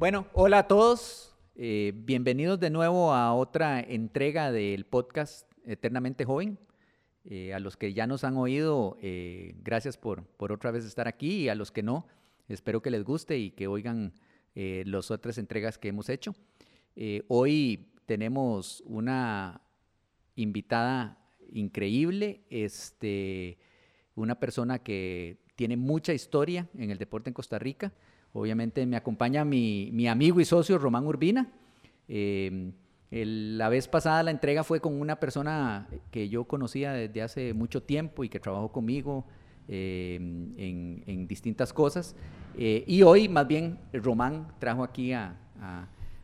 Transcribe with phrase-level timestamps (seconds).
[0.00, 1.36] Bueno, hola a todos.
[1.56, 6.58] Eh, bienvenidos de nuevo a otra entrega del podcast Eternamente Joven.
[7.26, 11.06] Eh, a los que ya nos han oído, eh, gracias por, por otra vez estar
[11.06, 12.06] aquí y a los que no,
[12.48, 14.14] espero que les guste y que oigan
[14.54, 16.34] las otras entregas que hemos hecho.
[17.28, 19.60] hoy tenemos una
[20.34, 21.18] invitada
[21.52, 23.58] increíble, este,
[24.14, 27.92] una persona que tiene mucha historia en el deporte en Costa Rica.
[28.32, 31.50] Obviamente me acompaña mi, mi amigo y socio Román Urbina.
[32.08, 32.72] Eh,
[33.10, 37.82] la vez pasada la entrega fue con una persona que yo conocía desde hace mucho
[37.82, 39.26] tiempo y que trabajó conmigo
[39.66, 42.14] eh, en, distintas cosas.
[42.56, 45.36] Eh, y hoy más bien Román trajo aquí a,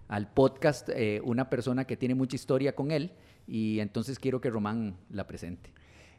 [0.08, 0.88] al podcast
[1.24, 3.12] una persona que tiene mucha historia con él
[3.46, 5.72] y entonces quiero que Román la presente.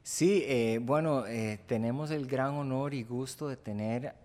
[0.08, 4.16] Sí, eh, bueno, eh, tenemos el gran honor y gusto de tener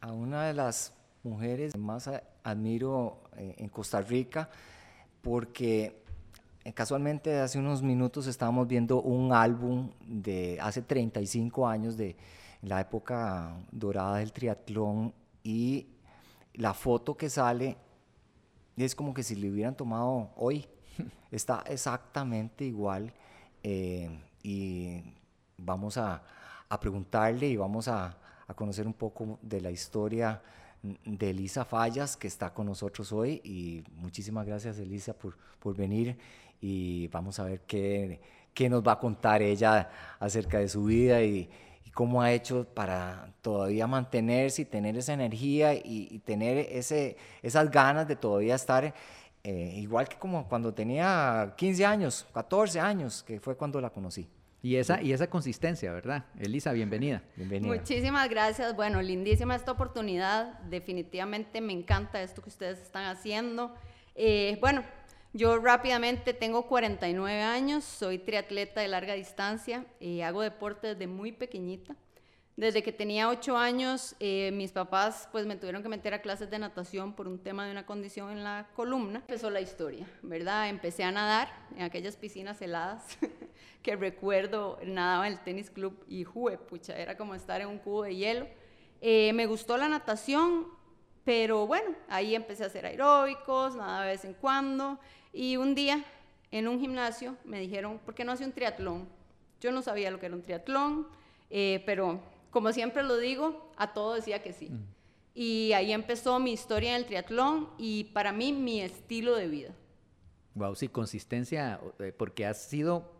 [0.00, 0.92] a una de las
[1.22, 2.10] mujeres más
[2.42, 4.48] admiro eh, en Costa Rica,
[5.22, 6.02] porque
[6.74, 12.16] casualmente hace unos minutos estábamos viendo un álbum de hace 35 años de
[12.62, 15.86] la época dorada del triatlón y
[16.54, 17.76] la foto que sale
[18.76, 20.66] es como que si le hubieran tomado hoy.
[21.30, 23.12] Está exactamente igual
[23.62, 24.10] eh,
[24.42, 25.02] y
[25.56, 26.22] vamos a,
[26.80, 28.16] preguntarle y vamos a,
[28.54, 30.42] conocer un poco de la historia
[30.82, 33.40] de Elisa Fallas, que está con nosotros hoy.
[33.44, 36.16] Y muchísimas gracias, Elisa, por, por venir.
[36.60, 38.20] Y vamos a ver qué,
[38.54, 41.48] qué, nos va a contar ella acerca de su vida y,
[41.92, 48.06] cómo ha hecho para todavía mantenerse y tener esa energía y, tener ese, esas ganas
[48.06, 48.94] de todavía estar
[49.42, 54.28] eh, igual que como cuando tenía 15 años, 14 años, que fue cuando la conocí.
[54.62, 56.24] Y esa, y esa consistencia, ¿verdad?
[56.38, 57.22] Elisa, bienvenida.
[57.34, 57.74] bienvenida.
[57.74, 58.76] Muchísimas gracias.
[58.76, 60.58] Bueno, lindísima esta oportunidad.
[60.64, 63.74] Definitivamente me encanta esto que ustedes están haciendo.
[64.14, 64.84] Eh, bueno,
[65.32, 71.32] yo rápidamente tengo 49 años, soy triatleta de larga distancia, y hago deporte desde muy
[71.32, 71.96] pequeñita.
[72.60, 76.50] Desde que tenía ocho años, eh, mis papás pues me tuvieron que meter a clases
[76.50, 79.20] de natación por un tema de una condición en la columna.
[79.20, 80.68] Empezó la historia, ¿verdad?
[80.68, 83.16] Empecé a nadar en aquellas piscinas heladas
[83.82, 87.78] que recuerdo, nadaba en el tenis club y jugué, pucha, era como estar en un
[87.78, 88.46] cubo de hielo.
[89.00, 90.66] Eh, me gustó la natación,
[91.24, 94.98] pero bueno, ahí empecé a hacer aeróbicos, nada de vez en cuando.
[95.32, 96.04] Y un día
[96.50, 99.08] en un gimnasio me dijeron, ¿por qué no hace un triatlón?
[99.62, 101.08] Yo no sabía lo que era un triatlón,
[101.48, 104.70] eh, pero como siempre lo digo, a todo decía que sí.
[104.70, 104.84] Mm.
[105.34, 109.74] Y ahí empezó mi historia en el triatlón y para mí mi estilo de vida.
[110.54, 113.12] Wow, sí, consistencia, eh, porque has sido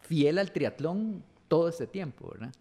[0.00, 2.52] fiel al triatlón todo este tiempo, ¿verdad?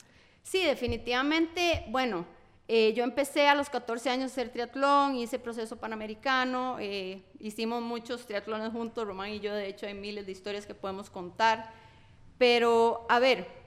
[0.44, 2.26] Sí, definitivamente, bueno,
[2.68, 7.82] eh, yo empecé a los 14 años a hacer triatlón, hice proceso panamericano, eh, hicimos
[7.82, 11.72] muchos triatlones juntos, Román y yo, de hecho hay miles de historias que podemos contar,
[12.38, 13.61] pero a ver,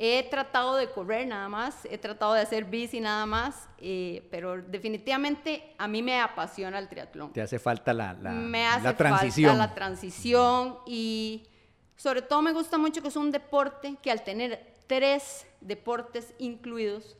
[0.00, 4.62] He tratado de correr nada más, he tratado de hacer bici nada más, eh, pero
[4.62, 7.32] definitivamente a mí me apasiona el triatlón.
[7.32, 11.48] Te hace falta la, la, me hace Falta la transición y
[11.96, 17.16] sobre todo me gusta mucho que es un deporte que al tener tres deportes incluidos,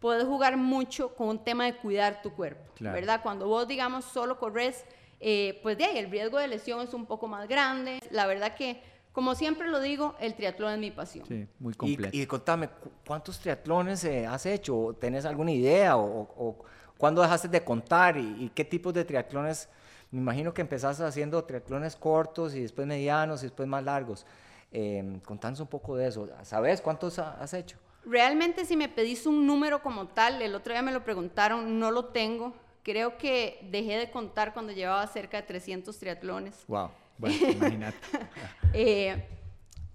[0.00, 3.20] puedes jugar mucho con un tema de cuidar tu cuerpo, ¿verdad?
[3.22, 4.84] Cuando vos, digamos, solo corres,
[5.20, 8.00] eh, pues de ahí el riesgo de lesión es un poco más grande.
[8.10, 11.26] La verdad que como siempre lo digo, el triatlón es mi pasión.
[11.26, 12.16] Sí, muy completo.
[12.16, 12.70] Y, contame,
[13.06, 14.96] ¿cuántos triatlones eh, has hecho?
[14.98, 15.98] ¿Tienes alguna idea?
[15.98, 16.64] ¿O,
[16.96, 18.16] cuándo dejaste de contar?
[18.16, 19.68] ¿Y, qué tipos de triatlones?
[20.10, 24.24] Me imagino que empezaste haciendo triatlones cortos y después medianos y después más largos.
[24.70, 26.28] Eh, contanos un poco de eso.
[26.42, 27.76] ¿Sabes cuántos has hecho?
[28.06, 31.90] Realmente si me pedís un número como tal, el otro día me lo preguntaron, no
[31.90, 32.54] lo tengo.
[32.82, 36.64] Creo que dejé de contar cuando llevaba cerca de 300 triatlones.
[36.66, 36.90] Wow.
[37.22, 37.96] Bueno, imagínate.
[38.74, 39.28] Eh,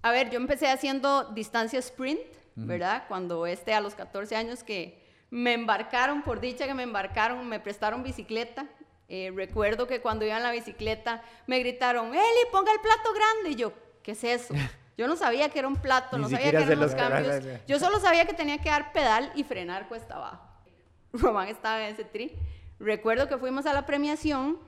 [0.02, 2.20] a ver, yo empecé haciendo distancia sprint,
[2.54, 3.06] ¿verdad?
[3.08, 7.58] Cuando este a los 14 años que me embarcaron, por dicha que me embarcaron, me
[7.58, 8.66] prestaron bicicleta.
[9.08, 13.50] Eh, recuerdo que cuando iba en la bicicleta me gritaron, Eli, ponga el plato grande.
[13.50, 13.72] Y yo,
[14.04, 14.54] ¿qué es eso?
[14.96, 17.44] Yo no sabía que era un plato, no sabía que eran los cambios.
[17.68, 20.44] Yo solo sabía que tenía que dar pedal y frenar cuesta abajo.
[21.12, 22.36] Román estaba en ese tri.
[22.80, 24.58] Recuerdo que fuimos a la premiación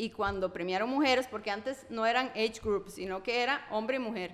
[0.00, 3.98] y cuando premiaron mujeres, porque antes no eran age groups, sino que era hombre y
[3.98, 4.30] mujer.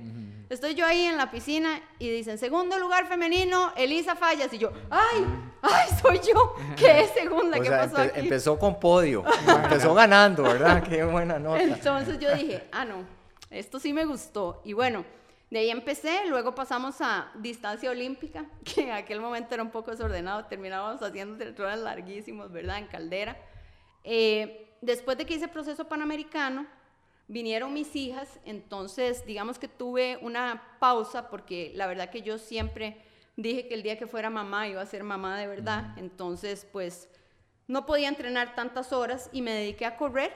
[0.51, 4.53] Estoy yo ahí en la piscina y dicen, segundo lugar femenino, Elisa Fallas.
[4.53, 5.25] Y yo, ¡ay!
[5.63, 6.55] ¡ay, soy yo!
[6.77, 7.59] ¿Qué es segunda?
[7.59, 8.21] ¿Qué pasó aquí?
[8.21, 10.83] Empezó con podio, empezó ganando, ¿verdad?
[10.83, 11.63] Qué buena nota.
[11.63, 13.07] Entonces yo dije, ah, no,
[13.51, 14.61] esto sí me gustó.
[14.67, 15.03] Y bueno,
[15.51, 19.93] de ahí empecé, luego pasamos a distancia olímpica, que en aquel momento era un poco
[19.93, 22.77] desordenado, terminábamos haciendo triatlones larguísimos, ¿verdad?
[22.77, 23.39] En caldera.
[24.03, 26.67] Eh, después de que hice proceso panamericano,
[27.27, 33.03] vinieron mis hijas, entonces digamos que tuve una pausa porque la verdad que yo siempre
[33.37, 37.09] dije que el día que fuera mamá iba a ser mamá de verdad, entonces pues
[37.67, 40.33] no podía entrenar tantas horas y me dediqué a correr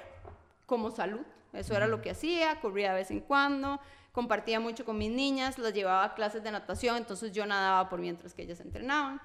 [0.66, 1.20] como salud.
[1.52, 3.80] Eso era lo que hacía, corría de vez en cuando,
[4.12, 8.00] compartía mucho con mis niñas, las llevaba a clases de natación, entonces yo nadaba por
[8.00, 9.20] mientras que ellas entrenaban.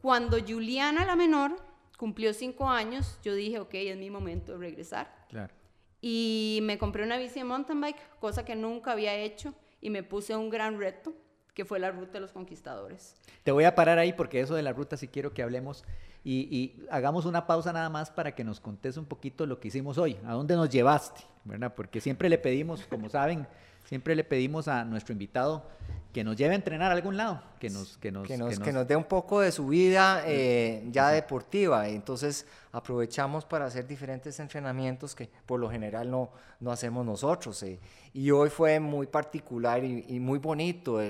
[0.00, 1.56] Cuando Juliana, la menor,
[1.96, 5.26] cumplió cinco años, yo dije, ok, es mi momento de regresar.
[5.28, 5.52] Claro.
[6.00, 10.02] Y me compré una bici de mountain bike, cosa que nunca había hecho, y me
[10.02, 11.14] puse un gran reto,
[11.54, 13.16] que fue la ruta de los conquistadores.
[13.44, 15.84] Te voy a parar ahí porque eso de la ruta sí quiero que hablemos
[16.24, 19.68] y, y, hagamos una pausa nada más para que nos contes un poquito lo que
[19.68, 21.74] hicimos hoy, a dónde nos llevaste, ¿verdad?
[21.74, 23.46] Porque siempre le pedimos, como saben,
[23.84, 25.66] siempre le pedimos a nuestro invitado
[26.14, 28.72] que nos lleve a entrenar a algún lado, que nos, que nos, que nos, que
[28.72, 31.88] nos, dé un poco de su vida eh, ya deportiva.
[31.88, 37.60] Entonces aprovechamos para hacer diferentes entrenamientos que por lo general no, no hacemos nosotros.
[37.64, 37.80] Eh.
[38.12, 41.00] Y hoy fue muy particular y, muy bonito,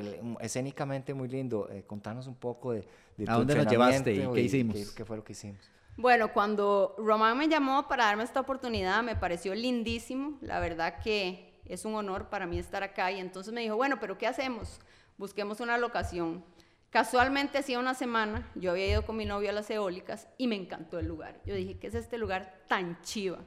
[0.41, 1.69] escénicamente muy lindo.
[1.71, 2.89] Eh, contanos un poco de,
[3.19, 4.75] de ¿A dónde nos llevaste y qué hicimos?
[4.75, 5.71] Qué, qué fue lo que hicimos?
[5.99, 10.39] Bueno, cuando Román me llamó para darme esta oportunidad, me pareció lindísimo.
[10.41, 13.11] La verdad que es un honor para mí estar acá.
[13.13, 14.81] Y entonces me dijo, bueno, pero ¿qué hacemos?
[15.17, 16.45] Busquemos una locación.
[16.91, 20.55] Casualmente, hacía una semana, yo había ido con mi novio a las eólicas y me
[20.55, 21.41] encantó el lugar.
[21.45, 23.39] Yo dije, ¿qué es este lugar tan chiva?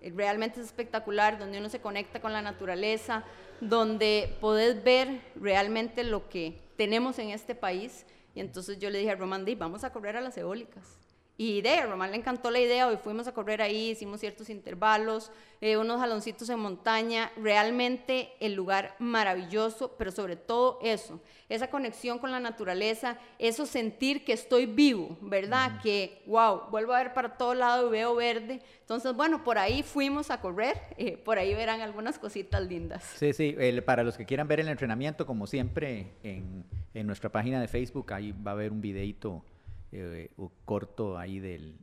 [0.00, 3.24] Eh, realmente es espectacular, donde uno se conecta con la naturaleza,
[3.60, 8.04] donde podés ver realmente lo que tenemos en este país.
[8.34, 10.98] Y entonces yo le dije a Roman, vamos a correr a las eólicas.
[11.38, 14.48] Y de a Román le encantó la idea, hoy fuimos a correr ahí, hicimos ciertos
[14.48, 15.30] intervalos,
[15.60, 22.18] eh, unos jaloncitos en montaña, realmente el lugar maravilloso, pero sobre todo eso, esa conexión
[22.18, 25.80] con la naturaleza, eso sentir que estoy vivo, ¿verdad?
[25.82, 28.62] Que, wow, vuelvo a ver para todo lado y veo verde.
[28.80, 33.04] Entonces, bueno, por ahí fuimos a correr, eh, por ahí verán algunas cositas lindas.
[33.16, 33.54] Sí, sí,
[33.84, 38.14] para los que quieran ver el entrenamiento, como siempre, en, en nuestra página de Facebook,
[38.14, 39.44] ahí va a haber un videito
[39.92, 40.30] eh,
[40.64, 41.78] corto ahí del,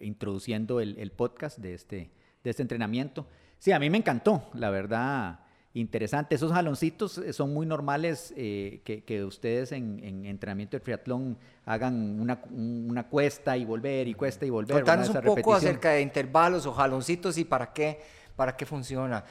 [0.00, 2.10] introduciendo el, podcast de este,
[2.42, 3.26] de este entrenamiento.
[3.58, 5.40] Sí, a mí me encantó, la verdad,
[5.74, 6.34] interesante.
[6.34, 13.02] Esos jaloncitos eh, son muy normales eh, que, ustedes en, entrenamiento de triatlón hagan una,
[13.08, 14.76] cuesta y volver y cuesta y volver.
[14.76, 18.00] Contanos un poco acerca de intervalos o jaloncitos y para qué,
[18.36, 19.24] para qué funciona.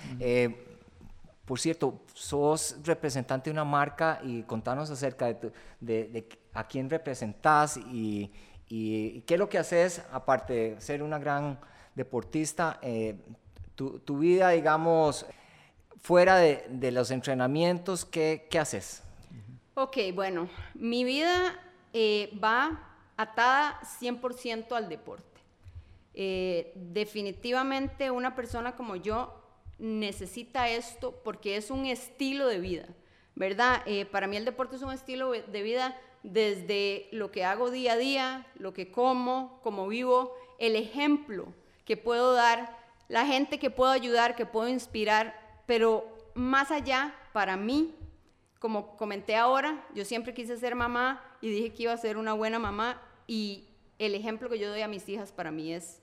[1.46, 5.34] Por cierto, sos representante de una marca y contanos acerca
[5.80, 8.32] de, a quién representás y,
[8.68, 11.60] qué es lo que haces, aparte de ser una gran
[11.96, 13.18] deportista, eh,
[13.76, 15.26] tu, vida, digamos,
[16.02, 19.04] fuera de, los entrenamientos, ¿qué, haces?
[19.76, 21.60] Ok, bueno, mi vida
[21.92, 25.42] eh, va atada 100% al deporte.
[26.16, 29.43] Eh, definitivamente una persona como yo
[29.84, 32.88] necesita esto porque es un estilo de vida,
[33.36, 33.84] ¿verdad?
[34.12, 37.98] para mí el deporte es un estilo de vida desde lo que hago día a
[37.98, 41.54] día, lo que como, cómo vivo, el ejemplo
[41.84, 42.78] que puedo dar,
[43.10, 47.94] la gente que puedo ayudar, que puedo inspirar, pero más allá, para mí,
[48.60, 52.32] como comenté ahora, yo siempre quise ser mamá y dije que iba a ser una
[52.32, 53.68] buena mamá y
[54.00, 56.02] el ejemplo que yo doy a mis hijas para mí es,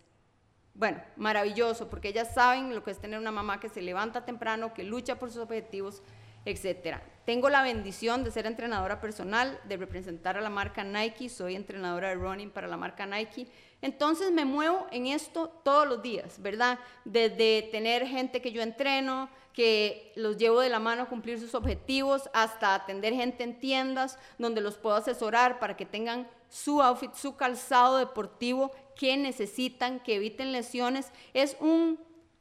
[0.75, 4.73] bueno, maravilloso, porque ellas saben lo que es tener una mamá que se levanta temprano,
[4.73, 6.03] que lucha por sus objetivos,
[6.45, 7.03] etcétera.
[7.25, 12.09] Tengo la bendición de ser entrenadora personal, de representar a la marca Nike, soy entrenadora
[12.09, 13.47] de running para la marca Nike.
[13.83, 16.79] Entonces me muevo en esto todos los días, ¿verdad?
[17.05, 21.55] Desde tener gente que yo entreno, que los llevo de la mano a cumplir sus
[21.55, 27.15] objetivos, hasta atender gente en tiendas donde los puedo asesorar para que tengan su outfit,
[27.15, 31.11] su calzado deportivo que necesitan, que eviten lesiones.
[31.33, 31.99] Es un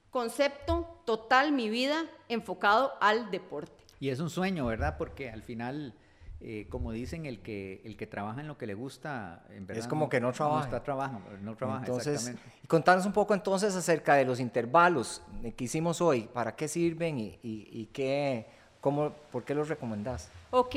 [0.10, 3.72] concepto total mi vida enfocado al deporte.
[4.02, 4.98] Y es un sueño, ¿verdad?
[4.98, 5.94] Porque al final,
[6.42, 9.84] eh, como dicen, el que, el que trabaja en lo que le gusta, en verdad.
[9.84, 10.60] Es como que no trabaja.
[10.60, 12.68] No está trabajando, no trabaja, entonces, exactamente.
[12.68, 15.22] Contanos un poco entonces acerca de los intervalos
[15.56, 18.48] que hicimos hoy, para qué sirven y, y, qué,
[18.82, 20.30] cómo, por qué los recomendás.
[20.52, 20.76] Ok,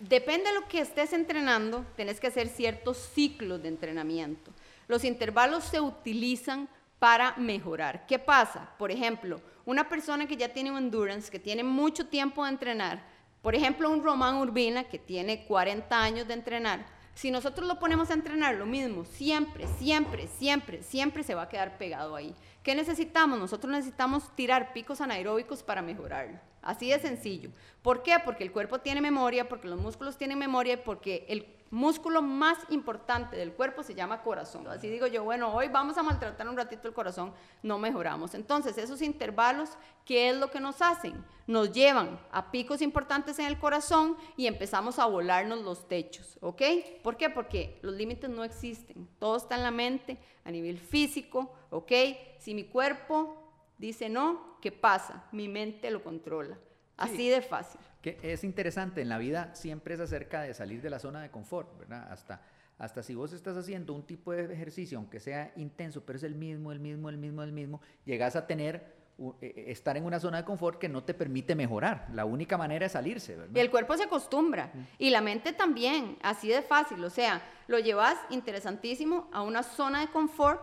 [0.00, 4.52] depende de lo que estés entrenando, tenés que hacer ciertos ciclos de entrenamiento.
[4.88, 8.06] Los intervalos se utilizan para mejorar.
[8.06, 8.70] ¿Qué pasa?
[8.78, 13.02] Por ejemplo, una persona que ya tiene un endurance, que tiene mucho tiempo de entrenar,
[13.42, 18.10] por ejemplo, un Román Urbina que tiene 40 años de entrenar, si nosotros lo ponemos
[18.10, 22.34] a entrenar lo mismo, siempre, siempre, siempre, siempre se va a quedar pegado ahí.
[22.62, 23.38] ¿Qué necesitamos?
[23.38, 26.38] Nosotros necesitamos tirar picos anaeróbicos para mejorarlo.
[26.60, 27.50] Así de sencillo.
[27.80, 28.16] ¿Por qué?
[28.22, 32.58] Porque el cuerpo tiene memoria, porque los músculos tienen memoria y porque el músculo más
[32.70, 34.66] importante del cuerpo se llama corazón.
[34.68, 37.32] Así digo yo, bueno, hoy vamos a maltratar un ratito el corazón,
[37.62, 38.34] no mejoramos.
[38.34, 39.70] Entonces, esos intervalos,
[40.04, 41.24] ¿qué es lo que nos hacen?
[41.46, 46.62] Nos llevan a picos importantes en el corazón y empezamos a volarnos los techos, ¿ok?
[47.02, 47.30] ¿Por qué?
[47.30, 49.08] Porque los límites no existen.
[49.18, 51.92] Todo está en la mente, a nivel físico, ¿ok?
[52.38, 53.36] Si mi cuerpo
[53.78, 55.24] dice no, ¿qué pasa?
[55.32, 56.58] Mi mente lo controla.
[56.96, 57.80] Así de fácil.
[58.06, 61.28] Que es interesante, en la vida siempre es acerca de salir de la zona de
[61.28, 62.06] confort, ¿verdad?
[62.12, 62.40] Hasta,
[62.78, 66.36] hasta si vos estás haciendo un tipo de ejercicio, aunque sea intenso, pero es el
[66.36, 68.94] mismo, el mismo, el mismo, el mismo, llegas a tener
[69.40, 72.06] e, e, estar en una zona de confort que no te permite mejorar.
[72.12, 73.56] La única manera es salirse, ¿verdad?
[73.56, 74.70] Y el cuerpo se acostumbra.
[74.98, 77.02] Y la mente también, así de fácil.
[77.02, 80.62] O sea, lo llevas interesantísimo a una zona de confort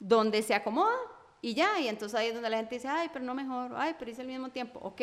[0.00, 0.96] donde se acomoda
[1.40, 1.78] y ya.
[1.78, 4.22] Y entonces ahí es donde la gente dice, ay, pero no mejor, ay, pero hice
[4.22, 4.80] al mismo tiempo.
[4.82, 5.02] Ok,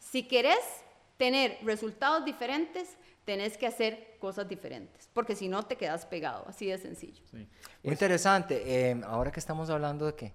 [0.00, 0.84] si querés
[1.16, 6.66] tener resultados diferentes, tenés que hacer cosas diferentes, porque si no te quedas pegado, así
[6.66, 7.22] de sencillo.
[7.30, 7.46] Sí.
[7.82, 10.32] interesante, eh, ahora que estamos hablando de que,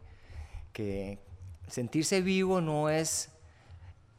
[0.74, 1.20] que
[1.68, 3.30] sentirse vivo no es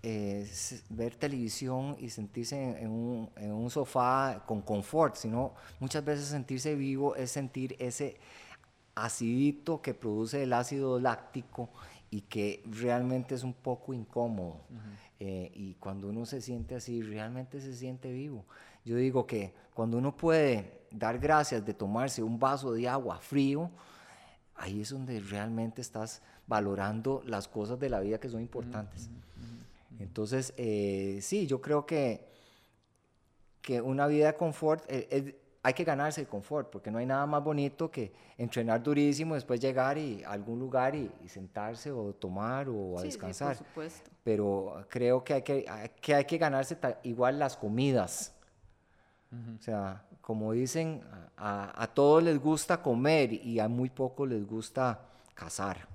[0.02, 0.50] eh,
[0.88, 6.74] ver televisión y sentirse en, un, en, un, sofá con confort, sino muchas veces sentirse
[6.74, 8.16] vivo es sentir ese
[8.94, 11.70] acidito que produce el ácido láctico
[12.12, 14.60] y que realmente es un poco incómodo.
[15.18, 18.44] Eh, y cuando uno se siente así, realmente se siente vivo.
[18.84, 23.70] Yo digo que cuando uno puede dar gracias de tomarse un vaso de agua frío,
[24.56, 29.08] ahí es donde realmente estás valorando las cosas de la vida que son importantes.
[29.98, 32.28] Entonces, eh, sí, yo creo que,
[33.62, 37.24] que una vida de confort, eh, hay que ganarse el confort, porque no hay nada
[37.24, 42.68] más bonito que entrenar durísimo, después llegar y, a algún lugar y, sentarse o tomar
[42.68, 43.56] o a descansar.
[43.56, 44.10] Sí, por supuesto.
[44.24, 45.64] Pero creo que hay que,
[46.00, 48.34] que, hay que ganarse igual las comidas.
[49.58, 51.02] O sea, como dicen,
[51.38, 55.00] a, a, todos les gusta comer y a muy pocos les gusta
[55.32, 55.88] cazar.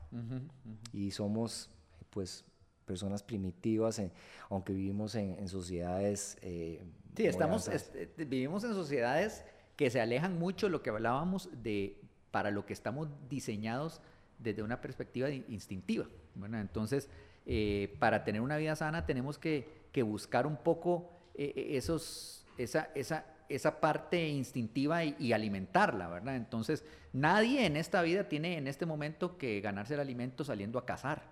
[0.93, 1.69] Y somos,
[2.09, 2.45] pues,
[2.85, 4.01] personas primitivas,
[4.49, 6.37] aunque vivimos en, sociedades...
[6.41, 6.81] Eh,
[7.15, 9.43] sí, estamos, eh, vivimos en sociedades
[9.77, 14.01] que se alejan mucho de lo que hablábamos de para lo que estamos diseñados
[14.39, 16.05] desde una perspectiva instintiva.
[16.35, 17.09] Bueno, entonces,
[17.45, 22.91] eh, para tener una vida sana tenemos que, buscar un poco eh, eh, esos, esa,
[22.93, 26.35] esa, esa parte instintiva y, alimentarla, ¿verdad?
[26.35, 30.85] Entonces, nadie en esta vida tiene en este momento que ganarse el alimento saliendo a
[30.85, 31.23] cazar,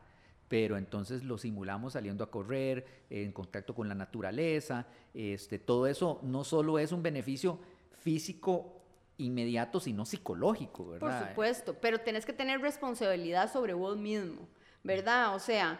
[0.47, 6.19] pero entonces lo simulamos saliendo a correr, en contacto con la naturaleza, este, todo eso
[6.23, 7.59] no solo es un beneficio
[8.05, 8.83] físico
[9.17, 11.19] inmediato, sino psicológico, ¿verdad?
[11.19, 14.47] Por supuesto, pero tenés que tener responsabilidad sobre vos mismo,
[14.83, 15.33] ¿verdad?
[15.33, 15.79] O sea,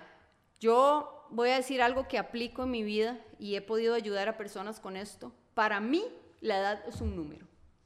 [0.59, 4.37] yo voy a decir algo que aplico en mi vida y he podido ayudar a
[4.37, 5.33] personas con esto.
[5.53, 6.03] Para mí,
[6.41, 7.45] la edad es un número.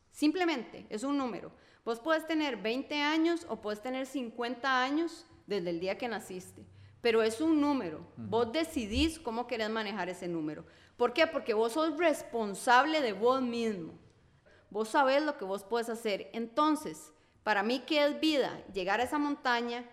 [0.09, 1.51] Simplemente es un número.
[1.83, 6.65] Vos puedes tener 20 años o puedes tener 50 años desde el día que naciste,
[7.01, 8.07] pero es un número.
[8.15, 10.63] Vos decidís cómo querés manejar ese número.
[10.95, 11.27] ¿Por qué?
[11.27, 13.99] Porque vos sos responsable de vos mismo.
[14.69, 16.29] Vos sabés lo que vos puedes hacer.
[16.33, 17.11] Entonces,
[17.43, 18.61] para mí, ¿qué es vida?
[18.73, 19.85] Llegar a esa montaña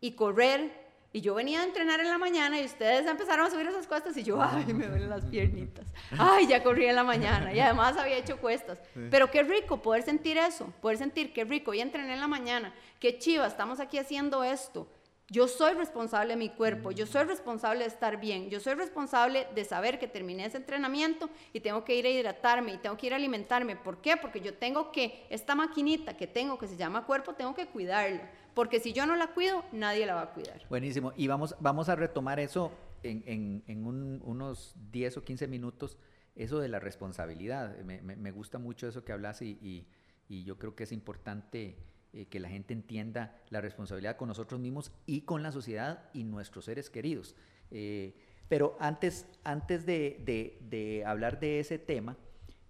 [0.00, 0.80] y correr.
[1.14, 4.16] Y yo venía a entrenar en la mañana y ustedes empezaron a subir esas cuestas
[4.16, 5.84] y yo, ay, me duelen las piernitas.
[6.18, 8.78] Ay, ya corrí en la mañana y además había hecho cuestas.
[9.10, 12.74] Pero qué rico poder sentir eso, poder sentir qué rico, ya entrené en la mañana,
[12.98, 14.88] qué chiva, estamos aquí haciendo esto.
[15.28, 19.46] Yo soy responsable de mi cuerpo, yo soy responsable de estar bien, yo soy responsable
[19.54, 23.06] de saber que terminé ese entrenamiento y tengo que ir a hidratarme y tengo que
[23.06, 23.76] ir a alimentarme.
[23.76, 24.16] ¿Por qué?
[24.16, 28.30] Porque yo tengo que, esta maquinita que tengo que se llama cuerpo, tengo que cuidarla.
[28.54, 30.66] Porque si yo no la cuido, nadie la va a cuidar.
[30.68, 31.12] Buenísimo.
[31.16, 32.70] Y vamos, vamos a retomar eso
[33.02, 35.96] en, unos 10 o 15 minutos,
[36.34, 37.78] eso de la responsabilidad.
[37.78, 39.86] Me, gusta mucho eso que hablas y
[40.28, 41.78] yo creo que es importante
[42.14, 46.24] eh, que la gente entienda la responsabilidad con nosotros mismos y con la sociedad y
[46.24, 47.34] nuestros seres queridos.
[47.70, 48.14] Eh,
[48.50, 52.18] pero antes, antes de, hablar de ese tema,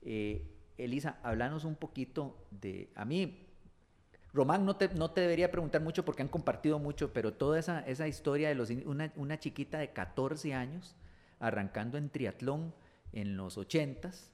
[0.02, 3.48] eh, Elisa, háblanos un poquito de, a mí,
[4.32, 7.80] Román no te, no te debería preguntar mucho porque han compartido mucho, pero toda esa,
[7.80, 10.94] esa historia de los, una, una chiquita de 14 años
[11.40, 12.72] arrancando en triatlón
[13.12, 14.30] en los 80s,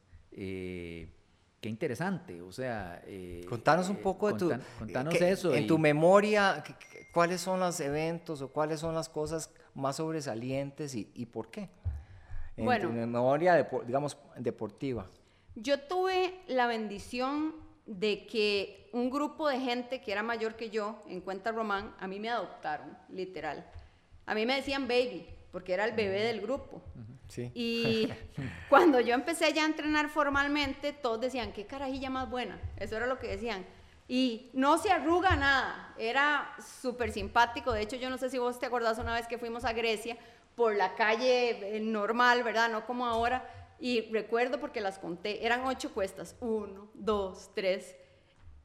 [1.60, 3.02] Qué interesante, o sea...
[3.04, 4.52] Eh, contanos un eh, poco de tu...
[4.78, 5.54] Contanos eso.
[5.54, 6.62] En tu memoria,
[7.12, 11.68] ¿cuáles son los eventos o cuáles son las cosas más sobresalientes y, por qué?
[12.56, 15.08] En tu memoria, digamos, deportiva.
[15.56, 17.54] Yo tuve la bendición
[17.86, 22.06] de que un grupo de gente que era mayor que yo, en Cuenta Román, a
[22.06, 23.68] mí me adoptaron, literal.
[24.26, 26.82] A mí me decían baby, porque era el bebé del grupo.
[27.36, 28.08] Y
[28.68, 32.60] cuando yo empecé ya a entrenar formalmente, todos decían, qué carajilla más buena.
[32.76, 33.64] Eso era lo que decían.
[34.08, 35.94] Y no se arruga nada.
[35.98, 37.72] Era súper simpático.
[37.72, 40.16] De hecho, yo no sé si vos te acordás una vez que fuimos a Grecia
[40.56, 42.70] por la calle eh, normal, ¿verdad?
[42.70, 43.48] No como ahora.
[43.78, 45.44] Y recuerdo porque las conté.
[45.44, 46.36] Eran ocho cuestas.
[46.40, 47.96] Uno, dos, tres.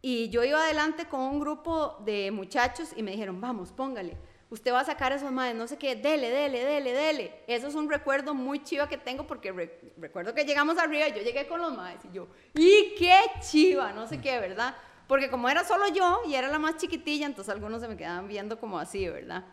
[0.01, 4.17] Y yo iba adelante con un grupo de muchachos y me dijeron, vamos, póngale
[4.53, 7.43] usted va a sacar esos madres, no sé qué, dele, dele, dele, dele.
[7.47, 9.51] Eso es un recuerdo muy chiva que tengo porque
[9.97, 13.91] recuerdo que llegamos arriba y yo llegué con los madres y yo, ¡y qué chiva!
[13.93, 14.75] No sé qué, ¿verdad?
[15.07, 18.27] Porque como era solo yo y era la más chiquitilla, entonces algunos se me quedaban
[18.27, 19.43] viendo como así, ¿verdad?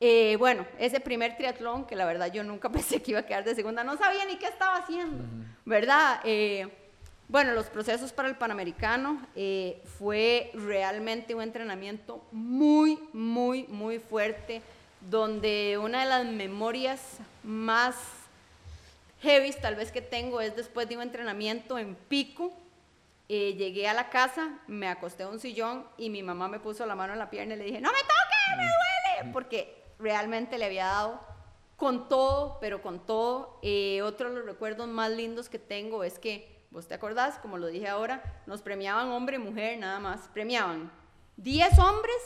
[0.00, 3.44] Eh, bueno, ese primer triatlón, que la verdad yo nunca pensé que iba a quedar
[3.44, 5.24] de segunda, no sabía ni qué estaba haciendo,
[5.64, 6.20] ¿verdad?
[6.24, 6.81] Eh,
[7.32, 14.60] bueno, los procesos para el Panamericano eh, fue realmente un entrenamiento muy, muy, muy fuerte,
[15.00, 17.00] donde una de las memorias
[17.42, 17.96] más
[19.22, 22.52] heavy tal vez que tengo es después de un entrenamiento en pico.
[23.30, 26.84] Eh, llegué a la casa, me acosté en un sillón y mi mamá me puso
[26.84, 30.58] la mano en la pierna y le dije, no me toques, me duele, porque realmente
[30.58, 31.18] le había dado
[31.78, 33.58] con todo, pero con todo.
[33.62, 37.38] Eh, otro de los recuerdos más lindos que tengo es que ¿Vos te acordás?
[37.38, 40.30] Como lo dije ahora, nos premiaban hombre y mujer nada más.
[40.32, 40.90] Premiaban
[41.36, 42.16] 10 hombres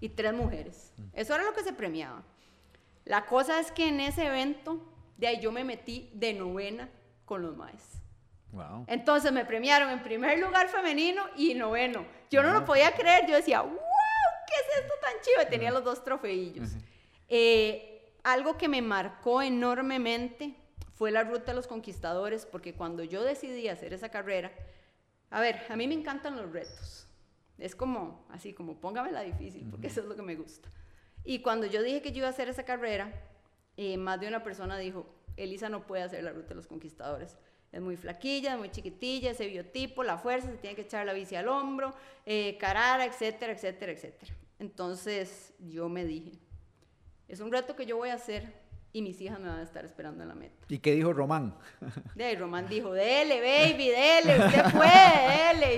[0.00, 0.94] y 3 mujeres.
[1.12, 2.22] Eso era lo que se premiaba.
[3.04, 4.80] La cosa es que en ese evento,
[5.16, 6.88] de ahí yo me metí de novena
[7.24, 8.00] con los maes.
[8.52, 8.84] Wow.
[8.86, 12.06] Entonces me premiaron en primer lugar femenino y noveno.
[12.30, 13.72] Yo no lo podía creer, yo decía, wow,
[14.46, 15.42] ¿qué es esto tan chido?
[15.42, 16.70] Y tenía los dos trofeillos.
[17.28, 20.54] Eh, algo que me marcó enormemente
[21.02, 24.52] fue la ruta de los conquistadores, porque cuando yo decidí hacer esa carrera,
[25.30, 27.08] a ver, a mí me encantan los retos.
[27.58, 30.68] Es como, así como, póngamela difícil, porque eso es lo que me gusta.
[31.24, 33.12] Y cuando yo dije que yo iba a hacer esa carrera,
[33.76, 37.36] eh, más de una persona dijo, Elisa no puede hacer la ruta de los conquistadores.
[37.72, 41.34] Es muy flaquilla, muy chiquitilla, ese biotipo, la fuerza, se tiene que echar la bici
[41.34, 44.32] al hombro, eh, carara, etcétera, etcétera, etcétera.
[44.60, 46.38] Entonces yo me dije,
[47.26, 48.61] es un reto que yo voy a hacer,
[48.94, 50.54] y mis hijas me van a estar esperando en la meta.
[50.68, 51.54] ¿Y qué dijo Román?
[52.14, 55.74] De Román dijo, dele, baby, dele, usted puede, dele.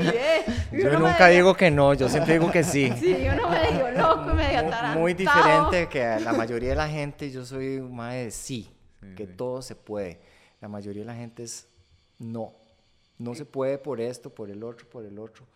[0.71, 2.93] Y de, yo nunca digo que no, yo siempre digo que sí.
[2.99, 4.63] Sí, yo no me digo loco, me digo
[4.95, 8.71] Muy, muy diferente que la mayoría de la gente, yo soy más de sí,
[9.17, 10.21] que todo se puede.
[10.61, 11.69] La mayoría de la gente es
[12.19, 12.53] no.
[13.19, 15.47] No se puede por esto, por el otro, por el otro.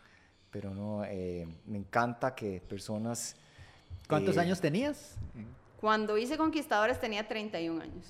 [0.50, 3.36] Pero no, eh, me encanta que personas...
[4.06, 5.16] ¿Cuántos eh, años tenías?
[5.80, 8.06] Cuando hice Conquistadores tenía 31 años.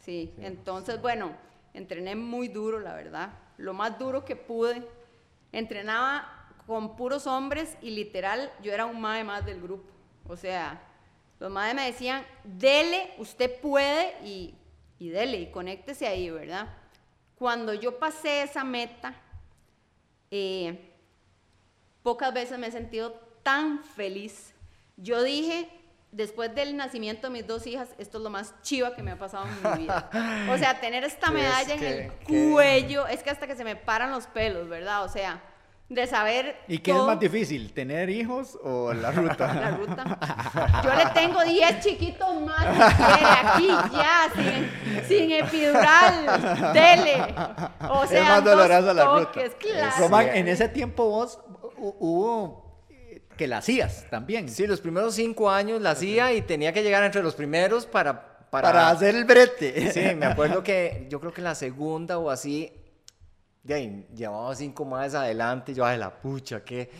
[0.00, 1.32] Sí, entonces, bueno,
[1.74, 3.30] entrené muy duro, la verdad.
[3.56, 4.86] Lo más duro que pude.
[5.52, 9.90] Entrenaba con puros hombres y literal yo era un mae más del grupo.
[10.28, 10.80] O sea,
[11.38, 14.54] los madres me decían, dele, usted puede y,
[14.98, 16.68] y dele y conéctese ahí, ¿verdad?
[17.36, 19.14] Cuando yo pasé esa meta,
[20.30, 20.78] eh,
[22.02, 24.54] pocas veces me he sentido tan feliz.
[24.96, 25.68] Yo dije,
[26.12, 29.18] después del nacimiento de mis dos hijas, esto es lo más chiva que me ha
[29.18, 30.10] pasado en mi vida.
[30.50, 34.10] O sea, tener esta medalla en el cuello, es que hasta que se me paran
[34.10, 35.04] los pelos, ¿verdad?
[35.04, 35.42] O sea,
[35.88, 36.56] de saber.
[36.68, 39.54] ¿Y qué es más difícil, tener hijos o la ruta?
[39.54, 40.80] La ruta.
[40.84, 47.34] Yo le tengo 10 chiquitos más aquí ya, sin, sin, epidural, dele.
[47.90, 49.42] O sea, es más dolorosa la ruta.
[49.58, 49.96] Claro.
[49.98, 51.40] Román, en ese tiempo vos
[51.76, 52.69] hubo
[53.40, 54.50] que la hacías también.
[54.50, 58.28] Sí, los primeros cinco años la hacía y tenía que llegar entre los primeros para...
[58.50, 59.90] Para, hacer el brete.
[59.92, 62.70] Sí, me acuerdo que yo creo que la segunda o así,
[63.62, 66.90] de ahí, llevaba cinco más adelante, yo, ay, la pucha, qué,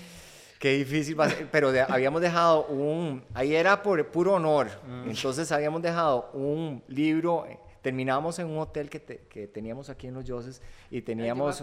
[0.58, 1.46] qué difícil va a ser.
[1.50, 5.10] Pero habíamos dejado un, ahí era por puro honor, mm.
[5.10, 7.44] entonces habíamos dejado un libro
[7.82, 11.62] terminamos en un hotel que, que teníamos aquí en Los Yoses y teníamos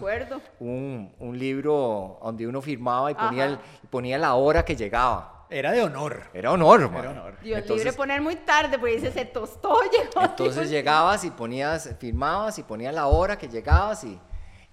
[0.58, 5.46] un, un, libro donde uno firmaba y ponía, ponía la hora que llegaba.
[5.50, 6.24] Era de honor.
[6.34, 7.38] Era honor, Era honor.
[7.40, 10.22] Dios libre poner muy tarde, porque dice, se tostó, llegó.
[10.22, 14.20] Entonces llegabas y ponías, firmabas y ponías la hora que llegabas y,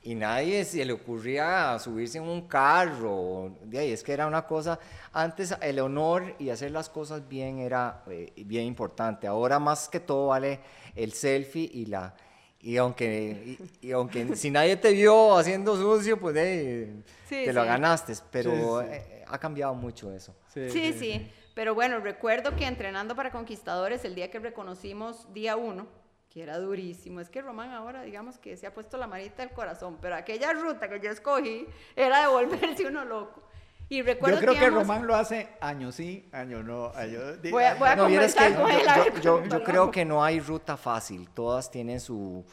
[0.06, 3.58] y nadie se le ocurría subirse en un carro.
[3.64, 4.80] De ahí, es que era una cosa,
[5.12, 9.26] antes el honor y hacer las cosas bien era eh, bien importante.
[9.26, 10.60] Ahora más que todo vale
[10.96, 12.16] el selfie y la...
[12.62, 18.14] Y aunque, y, aunque si nadie te vio haciendo sucio, pues te lo ganaste.
[18.32, 20.36] Pero eh, ha cambiado mucho eso.
[20.54, 25.88] Sí sí, Pero bueno, recuerdo que entrenando para Conquistadores, el día que reconocimos día uno,
[26.36, 27.22] que era durísimo.
[27.22, 30.52] Es que Román ahora, digamos que se ha puesto la marita del corazón, pero aquella
[30.52, 33.42] ruta que yo escogí era de volverse uno loco.
[33.88, 36.88] Y recuerdo Yo creo que, íbamos- Román lo hace años sí, años no.
[36.94, 39.64] Años, Voy a- voy a No, vieras que conversar con yo, él, yo- yo- yo
[39.64, 41.30] creo que no hay ruta fácil.
[41.30, 42.44] Todas tienen su,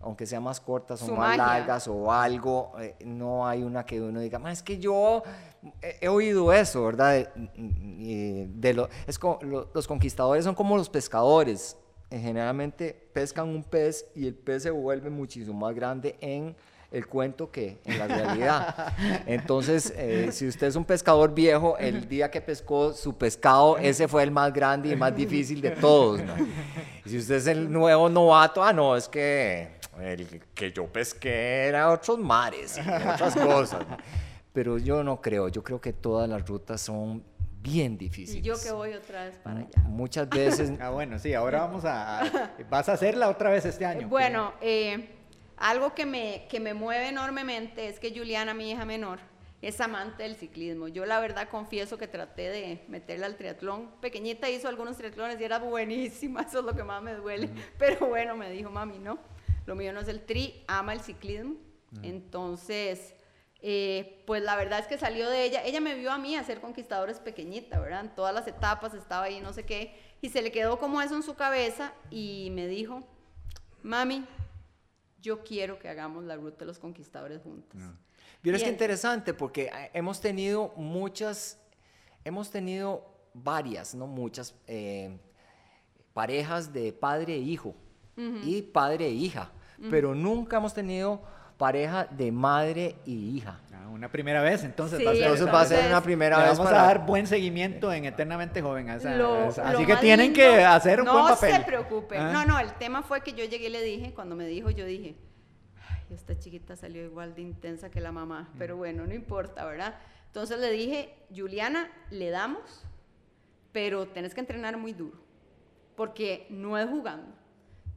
[0.00, 1.44] aunque sean más cortas o Su más magia.
[1.44, 5.24] largas o algo, eh, no hay una que uno diga, "Ma, es que yo
[5.82, 7.14] he, he oído eso, ¿verdad?
[7.14, 11.76] De, y de lo- es como, lo- los conquistadores son como los pescadores.
[12.14, 16.54] Eh, Generalmente pescan un pez y el pez se vuelve muchísimo más grande en
[16.92, 18.94] el cuento que en la realidad.
[19.26, 24.06] Entonces, eh, si usted es un pescador viejo, el día que pescó su pescado, ese
[24.06, 26.22] fue el más grande y más difícil de todos.
[26.22, 26.34] ¿no?
[27.04, 31.66] Y si usted es el nuevo novato, ah, no, es que el que yo pesqué
[31.66, 33.84] era otros mares y otras cosas.
[34.52, 37.24] Pero yo no creo, yo creo que todas las rutas son
[37.64, 38.42] bien Y difíciles.
[38.44, 39.82] yo que voy otra vez para allá.
[39.88, 43.84] Muchas veces Ah, bueno, sí, ahora vamos a, a- Vas a hacerla otra vez este
[43.86, 44.06] año.
[44.08, 45.08] Bueno, eh,
[45.56, 49.18] algo que me, que me mueve enormemente es que Juliana, mi hija menor,
[49.62, 50.88] es amante del ciclismo.
[50.88, 53.90] Yo la verdad confieso que traté de meterla al triatlón.
[54.02, 57.48] Pequeñita hizo algunos triatlones y era buenísima, eso es lo que más me duele.
[57.78, 59.18] Pero bueno, me dijo, mami, no,
[59.64, 61.54] lo mío no es el tri, ama el ciclismo.
[62.02, 63.14] Entonces,
[63.66, 65.64] eh, pues la verdad es que salió de ella.
[65.64, 68.02] Ella me vio a mí hacer conquistadores pequeñita, ¿verdad?
[68.02, 69.98] En todas las etapas estaba ahí, no sé qué.
[70.20, 73.02] Y se le quedó como eso en su cabeza y me dijo,
[73.82, 74.26] mami,
[75.22, 77.80] yo quiero que hagamos la ruta de los conquistadores juntos.
[78.42, 78.74] Vieras qué Bien.
[78.74, 81.58] interesante, porque eh, hemos tenido muchas,
[82.22, 85.18] hemos tenido varias, no muchas, eh,
[86.12, 87.74] parejas de padre e hijo
[88.44, 89.50] y padre e hija,
[89.88, 91.22] pero nunca hemos tenido
[91.58, 93.60] pareja de madre y hija.
[93.72, 95.22] Ah, una primera vez, entonces Sí, va a ser.
[95.24, 96.82] Entonces va a ser una primera vez vamos para...
[96.82, 98.90] a dar buen seguimiento en Eternamente Joven.
[98.90, 101.34] a esa- Lo- a esa- lo así que tienen lindo- que hacer un no buen
[101.34, 101.52] papel.
[101.54, 102.18] se preocupe.
[102.18, 102.32] Ah.
[102.32, 104.84] No, no, el tema fue que yo llegué y le dije, cuando me dijo, yo
[104.84, 105.14] dije,
[105.88, 109.94] ay, esta chiquita salió igual de intensa que la mamá, pero bueno, no importa, ¿verdad?
[110.26, 112.84] Entonces le dije, Juliana, le damos,
[113.70, 115.18] pero tenés que entrenar muy duro,
[115.94, 117.32] porque no es jugando.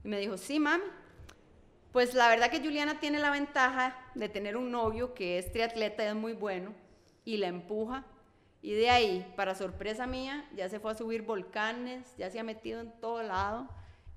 [0.04, 0.84] Y me dijo, sí, mami.
[1.98, 6.04] Pues la verdad que Juliana tiene la ventaja de tener un novio que es triatleta
[6.04, 6.76] y es muy bueno
[7.26, 8.06] y la empuja.
[8.62, 12.44] Y de ahí, para sorpresa mía, ya se fue a subir volcanes, ya se ha
[12.44, 13.68] metido en todo lado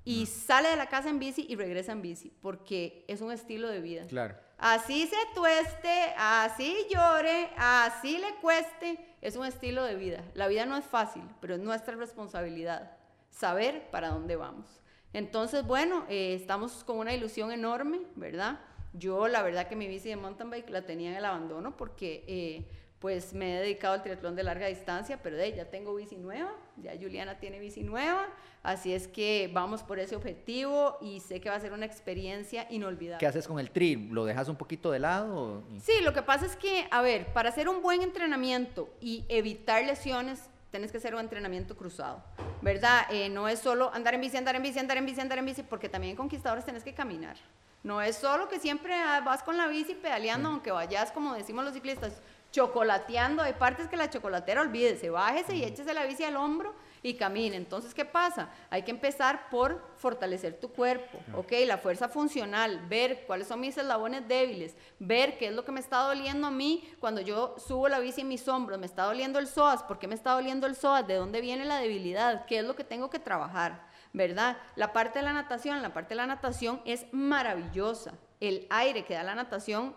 [0.03, 3.67] y sale de la casa en bici y regresa en bici porque es un estilo
[3.67, 4.05] de vida.
[4.05, 4.35] Claro.
[4.59, 10.23] Así se tueste, así llore, así le cueste, es un estilo de vida.
[10.35, 12.95] La vida no es fácil, pero es nuestra responsabilidad
[13.31, 14.80] saber para dónde vamos.
[15.13, 18.59] Entonces, bueno, eh, estamos con una ilusión enorme, ¿verdad?
[18.93, 22.23] Yo la verdad que mi bici de mountain bike la tenía en el abandono porque
[22.27, 22.65] eh,
[23.01, 26.53] pues me he dedicado al triatlón de larga distancia, pero de ya tengo bici nueva,
[26.77, 28.27] ya Juliana tiene bici nueva,
[28.61, 32.67] así es que vamos por ese objetivo y sé que va a ser una experiencia
[32.69, 33.17] inolvidable.
[33.19, 33.95] ¿Qué haces con el tri?
[33.95, 35.63] ¿Lo dejas un poquito de lado?
[35.81, 39.83] Sí, lo que pasa es que, a ver, para hacer un buen entrenamiento y evitar
[39.83, 42.23] lesiones, tienes que hacer un entrenamiento cruzado,
[42.61, 43.05] ¿verdad?
[43.11, 45.45] Eh, no es solo andar en bici, andar en bici, andar en bici, andar en
[45.45, 47.35] bici, porque también en conquistadores tienes que caminar.
[47.83, 51.65] No es solo que siempre ah, vas con la bici pedaleando, aunque vayas, como decimos
[51.65, 53.43] los ciclistas, chocolateando.
[53.43, 57.55] Hay partes que la chocolatera, olvídese, bájese y échese la bici al hombro y camine.
[57.55, 58.49] Entonces, ¿qué pasa?
[58.69, 61.51] Hay que empezar por fortalecer tu cuerpo, ¿ok?
[61.65, 65.79] La fuerza funcional, ver cuáles son mis eslabones débiles, ver qué es lo que me
[65.79, 69.39] está doliendo a mí cuando yo subo la bici en mis hombros, me está doliendo
[69.39, 71.07] el psoas, ¿por qué me está doliendo el psoas?
[71.07, 72.45] ¿De dónde viene la debilidad?
[72.45, 73.87] ¿Qué es lo que tengo que trabajar?
[74.13, 74.57] ¿Verdad?
[74.75, 78.13] La parte de la natación, la parte de la natación es maravillosa.
[78.39, 79.95] El aire que da la natación,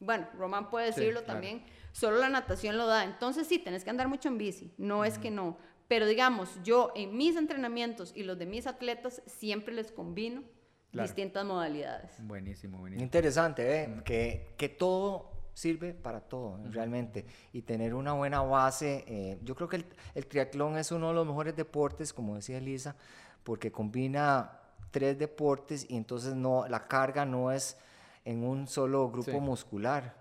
[0.00, 1.34] bueno, Román puede Sí, decirlo claro.
[1.34, 3.04] también, solo la natación lo da.
[3.04, 5.56] Entonces sí, tenés que andar mucho en bici, no es que no.
[5.88, 10.42] Pero digamos, yo en mis entrenamientos y los de mis atletas siempre les combino
[10.90, 11.06] Claro.
[11.06, 12.12] distintas modalidades.
[12.26, 13.04] Buenísimo, buenísimo.
[13.04, 14.00] Interesante, ¿eh?
[14.06, 17.26] que, que todo sirve para todo, realmente.
[17.52, 19.04] Y tener una buena base.
[19.06, 22.56] eh, yo creo que el, el triatlón es uno de los mejores deportes, como decía
[22.56, 22.96] Elisa,
[23.44, 27.76] porque combina tres deportes y entonces no, la carga no es
[28.24, 29.40] en un solo grupo Sí.
[29.40, 30.14] muscular.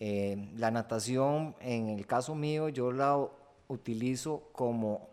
[0.00, 3.16] Eh, la natación, en el caso mío, yo la
[3.68, 5.08] utilizo como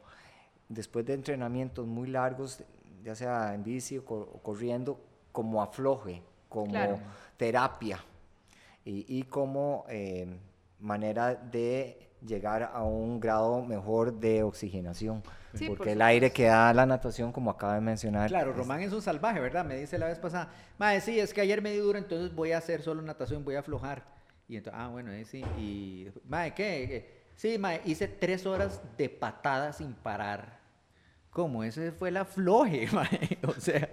[0.70, 2.64] después de entrenamientos muy largos,
[3.04, 5.00] ya sea en bici o, co- o corriendo,
[5.32, 7.00] como afloje, como Claro.
[7.38, 8.00] terapia
[8.84, 10.28] y, y como eh,
[10.80, 15.22] manera de llegar a un grado mejor de oxigenación.
[15.54, 18.30] Sí, por porque el aire que da la natación, como acaba de mencionar.
[18.30, 19.64] Claro, es- Román es un salvaje, ¿verdad?
[19.66, 22.52] Me dice la vez pasada, madre, sí, es que ayer me di duro, entonces voy
[22.54, 24.04] a hacer solo natación, voy a aflojar.
[24.48, 25.44] Y entonces, ah, bueno, ahí sí.
[25.58, 27.25] Y, madre, ¿qué?
[27.36, 30.60] Sí, madre, hice tres horas de patada sin parar.
[31.30, 31.64] ¿Cómo?
[31.64, 33.38] Ese fue el afloje, madre.
[33.46, 33.90] O sea,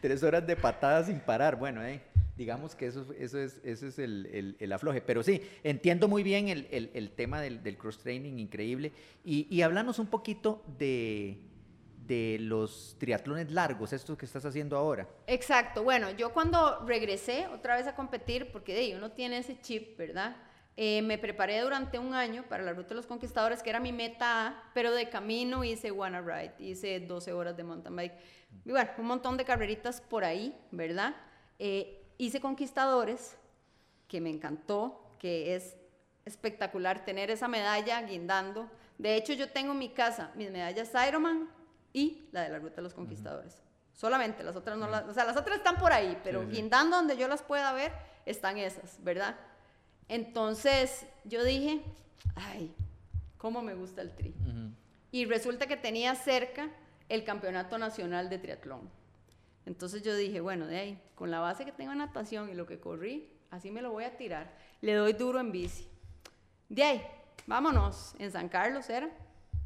[0.00, 1.56] tres horas de patada sin parar.
[1.56, 2.00] Bueno, eh,
[2.36, 5.00] digamos que eso, eso es, eso es el, el, el afloje.
[5.00, 8.92] Pero sí, entiendo muy bien el, el, tema del, del cross-training, increíble.
[9.24, 11.38] Y, y háblanos un poquito de,
[12.06, 15.08] de los triatlones largos, estos que estás haciendo ahora.
[15.26, 19.96] Exacto, bueno, yo cuando regresé otra vez a competir, porque de uno tiene ese chip,
[19.96, 20.36] ¿verdad?
[20.76, 23.92] Eh, me preparé durante un año para la Ruta de los Conquistadores, que era mi
[23.92, 28.14] meta A, pero de camino hice Wanna Ride, hice 12 horas de mountain bike.
[28.64, 31.14] Y bueno, un montón de carreritas por ahí, ¿verdad?
[31.60, 33.36] Eh, hice Conquistadores,
[34.08, 35.76] que me encantó, que es
[36.24, 38.68] espectacular tener esa medalla guindando.
[38.98, 41.48] De hecho, yo tengo en mi casa mis medallas Ironman
[41.92, 43.62] y la de la Ruta de los Conquistadores.
[43.92, 45.04] Solamente, las otras no las...
[45.04, 46.52] O sea, las otras están por ahí, pero Sí, sí.
[46.56, 47.92] guindando donde yo las pueda ver,
[48.26, 49.36] están esas, ¿verdad?
[50.08, 51.82] Entonces, yo dije,
[52.34, 52.74] ay,
[53.38, 54.34] cómo me gusta el tri.
[55.10, 56.70] Y resulta que tenía cerca
[57.08, 58.88] el Campeonato Nacional de Triatlón.
[59.66, 62.66] Entonces yo dije, bueno, de ahí, con la base que tengo en natación y lo
[62.66, 64.52] que corrí, así me lo voy a tirar.
[64.80, 65.88] Le doy duro en bici.
[66.68, 67.02] De ahí,
[67.46, 69.08] vámonos, en San Carlos era,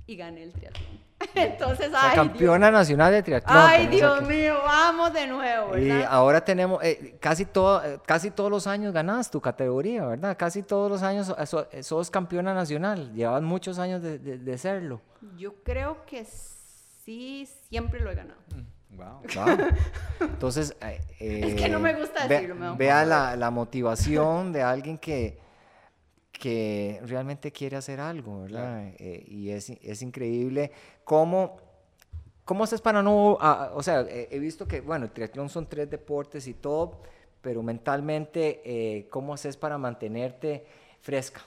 [0.07, 1.08] y gané el triatlón.
[1.35, 3.57] Entonces, La ay, campeona nacional de triatlón.
[3.59, 6.07] ay, Dios mío, vamos de nuevo, Y ¿verdad?
[6.11, 10.37] ahora tenemos, eh, casi, todo, eh, casi todos los años ganas tu categoría, ¿verdad?
[10.39, 13.13] Casi todos los años so- sos campeona nacional.
[13.15, 15.01] Llevas muchos años de, de- de serlo.
[15.37, 18.41] Yo creo que sí, siempre lo he ganado.
[18.91, 19.23] Wow.
[19.35, 19.67] Wow.
[20.21, 24.63] Entonces, eh, Es que no me gusta ve- decirlo, un Vea la, la motivación de
[24.63, 25.39] alguien que,
[26.33, 28.93] que realmente quiere hacer algo, ¿verdad?
[28.99, 30.71] Eh, y es, es increíble
[31.05, 31.57] cómo,
[32.45, 35.67] cómo haces para no, ah, o sea, eh, he visto que, bueno, el triatlón son
[35.69, 37.01] tres deportes y todo,
[37.41, 40.65] pero mentalmente, eh, ¿cómo haces para mantenerte
[41.01, 41.41] fresca?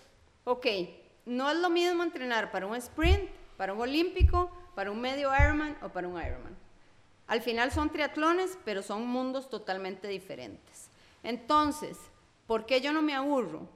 [0.44, 0.66] Ok,
[1.26, 5.78] no es lo mismo entrenar para un sprint, para un olímpico, para un medio Ironman
[5.82, 6.56] o para un Ironman.
[7.28, 10.90] Al final son triatlones, pero son mundos totalmente diferentes.
[11.24, 11.98] Entonces,
[12.46, 13.68] ¿por qué yo no me aburro?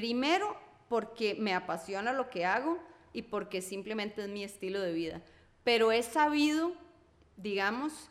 [0.00, 0.54] Primero,
[0.90, 2.78] porque me apasiona lo que hago
[3.14, 5.22] y porque simplemente es mi estilo de vida.
[5.64, 6.72] Pero he sabido,
[7.38, 8.10] digamos,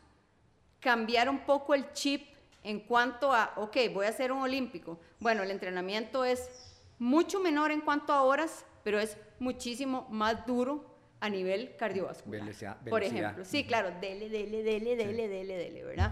[0.79, 2.27] cambiar un poco el chip
[2.63, 4.99] en cuanto a, ok, voy a hacer un olímpico.
[5.19, 6.49] Bueno, el entrenamiento es
[6.97, 10.83] mucho menor en cuanto a horas, pero es muchísimo más duro
[11.19, 12.41] a nivel cardiovascular.
[12.45, 16.11] Velocidad- Por ejemplo, sí, claro, dele, dele, dele, dele, dele, dele, ¿verdad?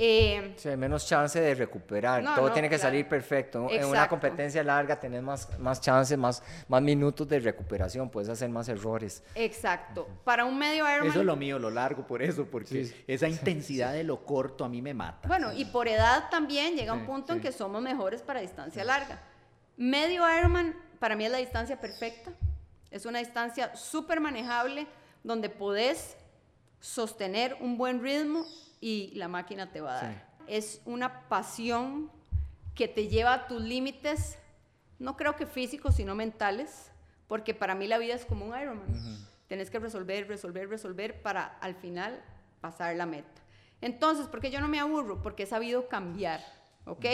[0.00, 2.22] Eh, hay menos chance de recuperar.
[2.22, 2.88] No, Todo no, tiene que claro.
[2.90, 3.58] salir perfecto.
[3.68, 4.10] En una Exacto.
[4.10, 8.08] competencia larga tenés más, más chances, más, más minutos de recuperación.
[8.08, 9.24] Puedes hacer más errores.
[9.34, 10.06] exacto.
[10.22, 11.08] Para un medio Ironman...
[11.08, 14.68] Eso es lo mío, lo largo, por eso, porque esa intensidad de lo corto a
[14.68, 15.26] mí me mata.
[15.26, 18.84] Bueno, y por edad también llega un Sí, punto en que somos mejores para distancia
[18.84, 19.20] larga.
[19.76, 22.30] Medio Ironman para mí es la distancia perfecta.
[22.90, 24.86] Es una distancia súper manejable
[25.24, 26.16] donde podés
[26.80, 28.44] sostener un buen ritmo
[28.80, 30.28] y la máquina te va a dar.
[30.46, 32.10] Es una pasión
[32.74, 34.38] que te lleva a tus límites,
[34.98, 36.90] no creo que físicos, sino mentales,
[37.26, 39.26] porque para mí la vida es como un Ironman.
[39.46, 42.22] Tienes que resolver, resolver, resolver para al final
[42.60, 43.28] pasar la meta.
[43.80, 45.22] Entonces, ¿por qué yo no me aburro?
[45.22, 46.40] Porque he sabido cambiar,
[46.84, 47.04] ¿ok?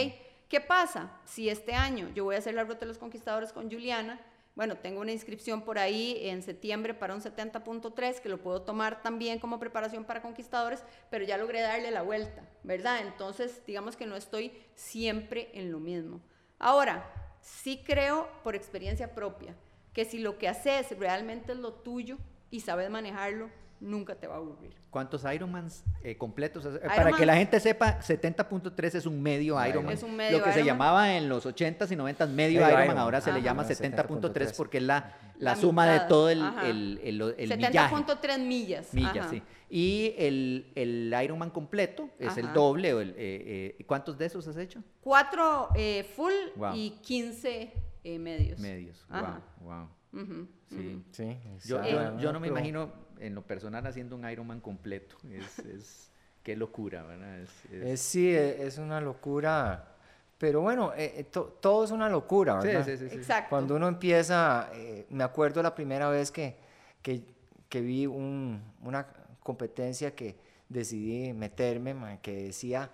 [0.49, 1.11] ¿Qué pasa?
[1.25, 4.21] Si este año yo voy a hacer la Ruta de los Conquistadores con Juliana,
[4.55, 9.03] bueno, tengo una inscripción por ahí en septiembre para un 70.3 que lo puedo tomar
[9.03, 13.01] también como preparación para conquistadores, pero ya logré darle la vuelta, ¿verdad?
[13.01, 16.21] Entonces, digamos que no estoy siempre en lo mismo.
[16.61, 17.05] Ahora,
[17.41, 19.57] sí creo por experiencia propia
[19.93, 22.19] que si lo que haces realmente es lo tuyo
[22.51, 23.51] y sabes manejarlo,
[23.85, 24.75] nunca te va a aburrir.
[24.91, 26.65] ¿Cuántos Ironmans eh, completos?
[26.67, 29.93] hace- Para Ironman- que la gente sepa, 70.3 es un medio Un Ironman.
[29.95, 30.77] Es un medio Lo que se Ironman.
[30.77, 32.99] llamaba en los 80s y 90s medio, Medio Ironman, Ironman.
[32.99, 33.45] ahora se le Ajá.
[33.47, 36.69] llama Ahora 70.3 70.3 porque es la, la, La suma de mitad, todo el, ajá.
[36.69, 37.95] el, el, el millaje.
[37.95, 38.95] 70.3 millas.
[38.95, 39.31] Millas, ajá.
[39.31, 39.43] sí.
[39.71, 42.55] Y el, el Ironman completo es el Ajá.
[42.55, 42.95] doble.
[42.95, 44.83] o el, eh, eh, ¿Cuántos de esos has hecho?
[45.01, 46.75] Cuatro eh, full Wow.
[46.77, 47.73] y 15
[48.05, 48.61] eh, medios.
[48.61, 49.05] Medios.
[49.11, 49.41] Ajá.
[49.61, 49.69] Wow,
[50.13, 50.23] wow.
[50.23, 51.03] Ujú, Sí.
[51.11, 51.37] Sí.
[51.67, 52.93] Yo, yo, yo no me imagino
[53.27, 55.17] en lo personal haciendo un Ironman completo.
[55.31, 56.11] Es, es
[56.43, 57.41] qué locura, ¿verdad?
[57.41, 59.91] Es- es- sí, e- es una locura.
[60.39, 62.85] Pero bueno, eh, eh, to- todo es una locura, ¿verdad?
[62.85, 63.15] sí, sí, sí.
[63.17, 63.51] Exacto.
[63.51, 66.57] Cuando uno empieza, eh, me acuerdo la primera vez que,
[67.03, 67.25] que,
[67.69, 69.07] que vi un- una
[69.43, 70.37] competencia que
[70.69, 72.91] decidí meterme, ma, que decía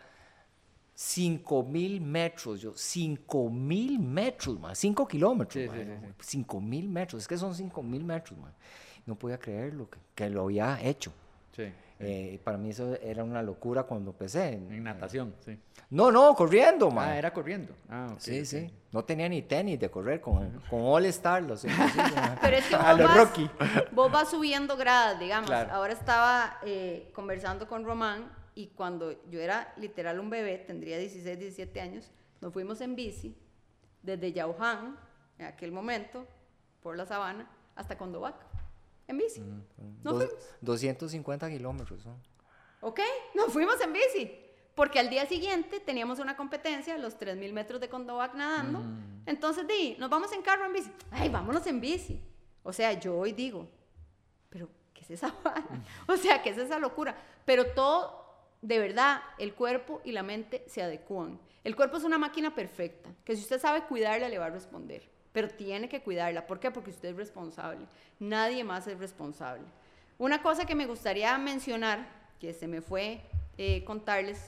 [0.95, 6.14] 5 mil metros, yo, 5 mil metros, 5 kilómetros, Sí, ma, sí, yo, sí, sí.
[6.21, 8.53] 5 mil metros, es que son 5 mil metros, ma.
[9.11, 11.12] No podía creerlo, que, que lo había hecho.
[11.55, 11.73] sí, sí.
[12.03, 14.55] Eh, para mí eso era una locura cuando empecé.
[14.55, 15.59] En natación, sí.
[15.90, 17.11] No, no, corriendo, man.
[17.11, 17.75] Ah, era corriendo.
[17.90, 18.73] Ah, ok, Sí, sí.
[18.90, 21.42] No tenía ni tenis de correr con, con All Star.
[21.42, 21.62] Los.
[22.40, 23.51] Pero es que vos, A lo vas, Rocky.
[23.92, 25.51] vos vas subiendo gradas, digamos.
[25.51, 25.75] Claro.
[25.75, 31.38] Ahora estaba eh, conversando con Román y cuando yo era literal un bebé, tendría 16,
[31.38, 33.37] 17 años, nos fuimos en bici
[34.03, 34.96] desde Yauhan,
[35.38, 36.27] en aquel momento,
[36.83, 37.46] por la sabana,
[37.77, 38.37] hasta Condovac,
[39.11, 39.40] en bici.
[39.40, 40.44] Mm, Dos- fuimos.
[40.61, 42.05] 250 kilómetros.
[42.07, 42.16] ¿no?
[42.81, 43.01] ¿Ok?
[43.35, 44.37] Nos fuimos en bici.
[44.75, 48.81] Porque al día siguiente teníamos una competencia, los 3.000 metros de Condovac nadando.
[49.27, 50.90] Entonces, di, nos vamos en carro en bici.
[51.11, 52.20] Ay, vámonos en bici.
[52.62, 53.68] O sea, yo hoy digo,
[54.49, 55.64] pero ¿qué es esa vara?
[56.07, 57.14] O sea, ¿qué es esa locura?
[57.44, 58.25] Pero todo,
[58.62, 61.38] de verdad, el cuerpo y la mente se adecúan.
[61.64, 65.11] El cuerpo es una máquina perfecta, que si usted sabe cuidarla, le va a responder.
[65.33, 66.47] Pero tiene que cuidarla.
[66.47, 66.71] ¿Por qué?
[66.71, 67.87] Porque usted es responsable.
[68.19, 69.62] Nadie más es responsable.
[70.19, 72.07] Una cosa que me gustaría mencionar,
[72.40, 73.21] que se me fue
[73.59, 74.47] eh, contarles,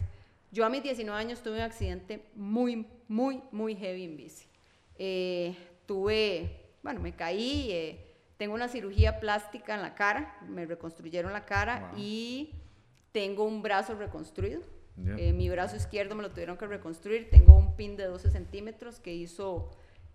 [0.51, 4.47] yo a mis 19 años tuve un accidente muy, muy, muy heavy en bici.
[4.99, 8.05] Eh, tuve, bueno, me caí, eh,
[8.37, 12.01] tengo una cirugía plástica en la cara, me reconstruyeron la cara Wow.
[12.01, 12.51] y
[13.13, 14.63] tengo un brazo reconstruido.
[14.95, 19.15] Mi brazo izquierdo me lo tuvieron que reconstruir, tengo un pin de 12 centímetros que
[19.15, 19.71] hizo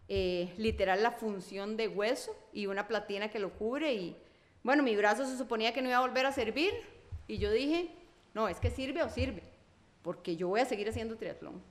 [0.10, 4.16] eh, literal la función de hueso y una platina que lo cubre y
[4.64, 6.74] bueno, mi brazo se suponía que no iba a volver a servir
[7.28, 7.90] y yo dije,
[8.34, 9.44] no, es que sirve o sirve,
[10.02, 11.62] porque yo voy a seguir haciendo triatlón.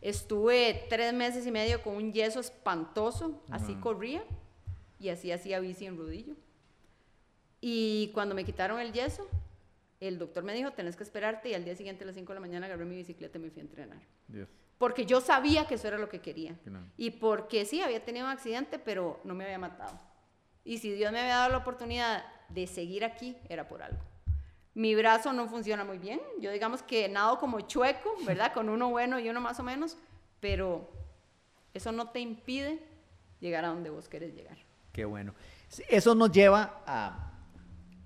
[0.00, 4.24] Estuve tres meses y medio con un yeso espantoso, así corría
[4.98, 6.34] y así hacía bici en rodillo.
[7.60, 9.28] Y cuando me quitaron el yeso,
[10.00, 12.34] el doctor me dijo, tenés que esperarte y al día siguiente a las 5 de
[12.34, 14.00] la mañana agarré mi bicicleta y me fui a entrenar.
[14.82, 16.56] Porque yo sabía que eso era lo que quería.
[16.64, 16.84] Claro.
[16.96, 19.96] Y porque sí, había tenido un accidente, pero no me había matado.
[20.64, 24.00] Y si Dios me había dado la oportunidad de seguir aquí, era por algo.
[24.74, 26.20] Mi brazo no funciona muy bien.
[26.40, 28.52] Yo digamos que nado como chueco, ¿verdad?
[28.52, 29.96] Con uno bueno y uno más o menos.
[30.40, 30.90] Pero
[31.74, 32.82] eso no te impide
[33.38, 34.58] llegar a donde vos querés llegar.
[34.92, 35.32] Qué bueno.
[35.88, 37.34] Eso nos lleva a,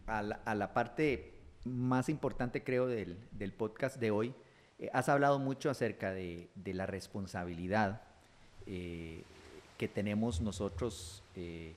[0.06, 4.34] a la, a la parte más importante, creo, del, del podcast de hoy.
[4.78, 8.02] Eh, has hablado mucho acerca de, de la responsabilidad
[8.66, 9.22] eh,
[9.78, 11.74] que tenemos nosotros eh,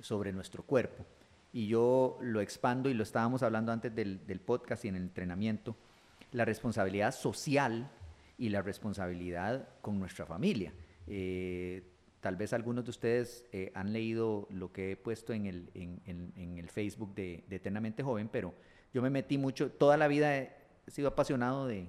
[0.00, 1.04] sobre nuestro cuerpo.
[1.52, 5.02] Y yo lo expando y lo estábamos hablando antes del, del podcast y en el
[5.02, 5.74] entrenamiento,
[6.32, 7.90] la responsabilidad social
[8.36, 10.72] y la responsabilidad con nuestra familia.
[11.06, 11.82] Eh,
[12.20, 16.00] tal vez algunos de ustedes eh, han leído lo que he puesto en el, en,
[16.04, 18.52] en- en el Facebook de, de Eternamente Joven, pero
[18.92, 20.50] yo me metí mucho, toda la vida he
[20.88, 21.88] sido apasionado de,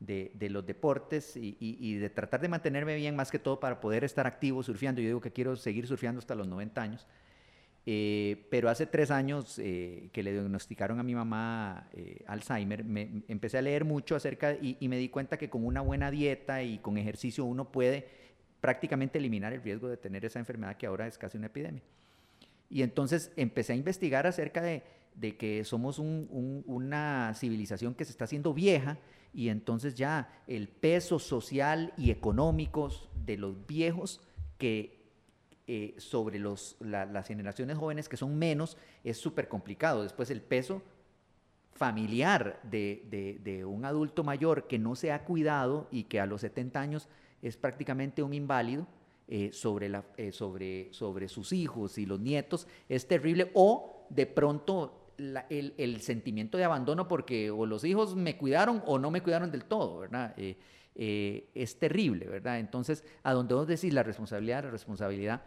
[0.00, 4.26] de- los deportes y, de tratar de mantenerme bien más que todo para poder estar
[4.26, 5.00] activo surfeando.
[5.00, 7.06] Yo digo que quiero seguir surfeando hasta los 90 años.
[7.90, 13.22] Eh, pero hace tres años eh, que le diagnosticaron a mi mamá eh, Alzheimer, me,
[13.28, 16.78] empecé a leer mucho acerca y, me di cuenta que con una buena dieta y
[16.78, 18.06] con ejercicio uno puede
[18.60, 21.82] prácticamente eliminar el riesgo de tener esa enfermedad que ahora es casi una epidemia.
[22.68, 24.82] Y entonces empecé a investigar acerca de,
[25.38, 28.98] que somos un- un- una civilización que se está haciendo vieja
[29.32, 32.88] y entonces ya el peso social y económico
[33.24, 34.20] de los viejos
[34.58, 34.98] que
[35.66, 40.02] eh, sobre los, la- las generaciones jóvenes que son menos es súper complicado.
[40.02, 40.82] Después el peso
[41.74, 46.26] familiar de, de- de un adulto mayor que no se ha cuidado y que a
[46.26, 47.08] los 70 años
[47.42, 48.86] es prácticamente un inválido
[49.28, 54.26] eh, sobre, la, eh, sobre, sobre sus hijos y los nietos es terrible o de
[54.26, 59.10] pronto la- el, el sentimiento de abandono porque o los hijos me cuidaron o no
[59.10, 60.34] me cuidaron del todo, ¿verdad?
[60.36, 60.56] Eh,
[60.94, 62.58] eh, es terrible, ¿verdad?
[62.58, 65.42] Entonces, a donde vos decís la responsabilidad, la responsabilidad,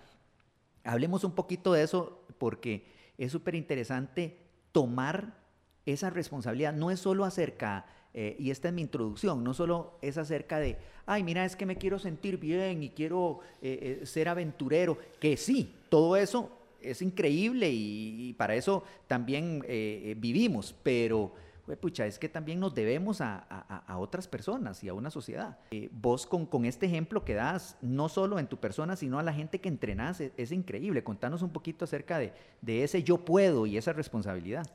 [0.83, 2.85] Hablemos un poquito de eso porque
[3.17, 4.37] es súper interesante
[4.71, 5.37] tomar
[5.85, 6.73] esa responsabilidad.
[6.73, 10.77] No es solo acerca, eh, y esta es mi introducción, no solo es acerca de,
[11.05, 15.37] ay, mira, es que me quiero sentir bien y quiero eh, eh, ser aventurero, que
[15.37, 21.33] sí, todo eso es increíble y, para eso también eh, eh, vivimos, pero...
[21.79, 25.57] Pucha, es que también nos debemos a, a- otras personas y a una sociedad.
[25.71, 29.23] Eh, vos con, con este ejemplo que das, no solo en tu persona, sino a
[29.23, 31.01] la gente que entrenás, es, es increíble.
[31.01, 34.67] Contanos un poquito acerca de, de ese yo puedo y esa responsabilidad.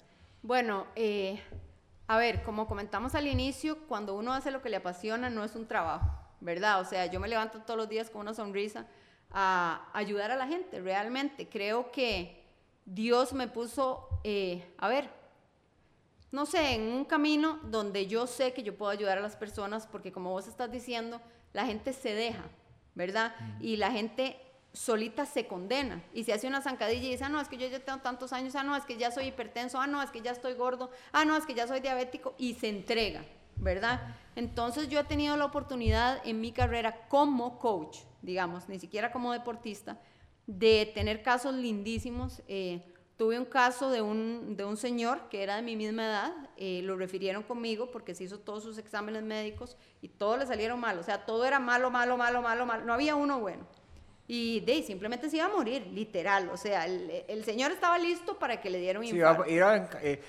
[0.42, 0.87] Bueno,
[2.07, 5.55] a ver, como comentamos al inicio, cuando uno hace lo que le apasiona no es
[5.55, 6.09] un trabajo,
[6.40, 6.81] ¿verdad?
[6.81, 8.87] O sea, yo me levanto todos los días con una sonrisa
[9.38, 11.46] a ayudar a la gente, realmente.
[11.46, 12.42] Creo que
[12.87, 15.11] Dios me puso, eh, a ver,
[16.33, 19.87] no sé, en un camino donde yo sé que yo puedo ayudar a las personas,
[19.87, 21.20] porque como vos estás diciendo,
[21.53, 22.44] la gente se deja,
[22.94, 23.35] ¿verdad?
[23.61, 24.41] Y la gente
[24.72, 27.68] solita se condena y se hace una zancadilla y dice, ah, no, es que yo
[27.68, 30.22] ya tengo tantos años, ah, no, es que ya soy hipertenso, ah, no, es que
[30.22, 33.22] ya estoy gordo, ah, no, es que ya soy diabético y se entrega,
[33.57, 34.16] ¿verdad?
[34.34, 39.33] Entonces yo he tenido la oportunidad en mi carrera como coach, digamos, ni siquiera como
[39.33, 39.99] deportista,
[40.47, 42.43] de tener casos lindísimos.
[42.49, 42.83] eh,
[43.17, 46.83] tuve un caso de un, de un señor que era de mi misma edad, eh,
[46.83, 50.99] lo refirieron conmigo porque se hizo todos sus exámenes médicos y todos le salieron mal,
[50.99, 53.67] o sea, todo era malo, malo, malo, malo, malo, no había uno bueno.
[54.29, 58.39] Y de simplemente se iba a morir, literal, o sea, el, el señor estaba listo
[58.39, 59.47] para que le diera un Sí, iba,
[60.03, 60.21] eh,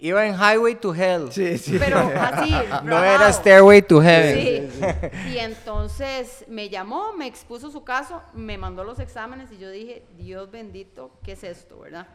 [0.00, 1.30] iba en Highway to Hell.
[1.32, 1.76] Sí, sí.
[1.78, 4.70] Pero así, No era Stairway to Heaven.
[4.70, 5.30] Sí.
[5.30, 10.06] Y entonces me llamó, me expuso su caso, me mandó los exámenes y yo dije,
[10.16, 12.06] Dios bendito, ¿qué es esto, verdad?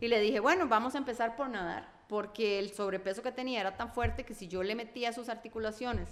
[0.00, 3.76] Y le dije, bueno, vamos a empezar por nadar, porque el sobrepeso que tenía era
[3.76, 6.08] tan fuerte que si yo le metía sus articulaciones,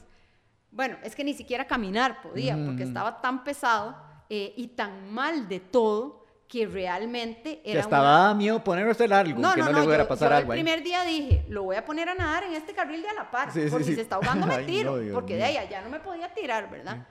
[0.70, 3.96] bueno, es que ni siquiera caminar podía, porque estaba tan pesado
[4.28, 6.19] eh, y tan mal de todo
[6.50, 10.04] que realmente Que era hasta una- daba miedo ponerse algo, que no, le fuera a
[10.04, 10.52] yo- pasar yo algo.
[10.52, 13.14] el primer día dije, lo voy a poner a nadar en este carril de a
[13.14, 13.90] la par, Sí, sí, porque sí.
[13.90, 15.48] si se está ahogando me Ay, tiro, no, Dios porque de mío.
[15.48, 17.06] ahí allá no me podía tirar, ¿verdad?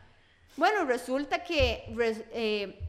[0.57, 1.85] Bueno, resulta que
[2.33, 2.79] eh,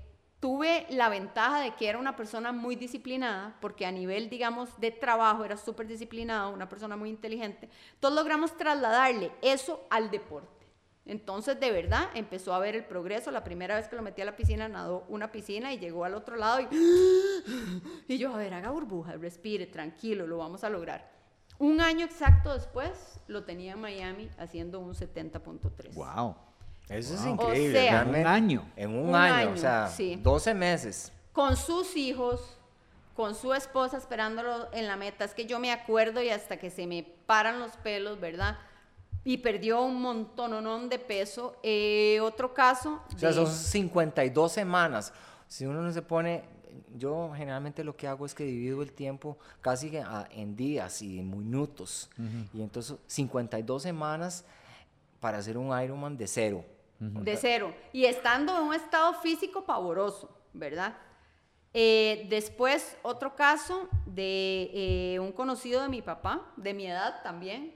[0.41, 4.91] tuve la ventaja de que era una persona muy disciplinada, porque a nivel, digamos, de
[4.91, 7.69] trabajo era súper disciplinado, una persona muy inteligente.
[7.95, 10.60] Entonces logramos trasladarle eso al deporte.
[11.07, 13.31] Entonces, de verdad, empezó a ver el progreso.
[13.31, 16.15] La primera vez que lo metí a la piscina, nadó una piscina y llegó al
[16.15, 16.69] otro lado y,
[18.09, 21.11] y yo, a ver, haga burbujas, respire, tranquilo, lo vamos a lograr.
[21.59, 25.95] Un año exacto después, lo tenía en Miami haciendo un 70.3.
[25.95, 26.37] Wow.
[26.89, 27.33] Eso es Wow.
[27.35, 27.79] increíble.
[27.79, 28.21] O sea, realmente.
[28.21, 28.73] Un año.
[28.77, 30.17] En un, Un año, año, o sea, sí.
[30.23, 31.13] 12 meses.
[31.33, 32.57] Con sus hijos,
[33.15, 35.25] con su esposa esperándolo en la meta.
[35.25, 38.59] Es que yo me acuerdo y hasta que se me paran los pelos, ¿verdad?
[39.25, 41.57] Y perdió un montononón de peso.
[41.63, 43.01] Eh, otro caso.
[43.15, 45.13] O sea, de- son 52 semanas.
[45.47, 46.43] Si uno no se pone,
[46.97, 51.03] yo generalmente lo que hago es que divido el tiempo casi que a- en días
[51.03, 52.09] y en minutos.
[52.55, 54.45] Y entonces 52 semanas
[55.21, 56.65] para hacer un Ironman de cero.
[56.99, 57.75] De cero.
[57.93, 60.97] Y estando en un estado físico pavoroso, ¿verdad?
[61.73, 64.71] Eh, después, otro caso de
[65.15, 67.75] eh, un conocido de mi papá, de mi edad también,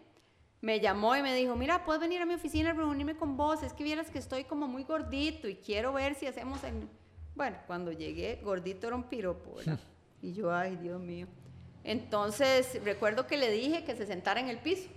[0.64, 3.62] me llamó y me dijo, mira, puedes venir a mi oficina a reunirme con vos,
[3.62, 6.88] es que vieras que estoy como muy gordito y quiero ver si hacemos en...
[7.34, 9.78] Bueno, cuando llegué, gordito era un piropo, ¿verdad?
[10.22, 11.26] Y yo, ay, Dios mío.
[11.82, 14.88] Entonces, recuerdo que le dije que se sentara en el piso.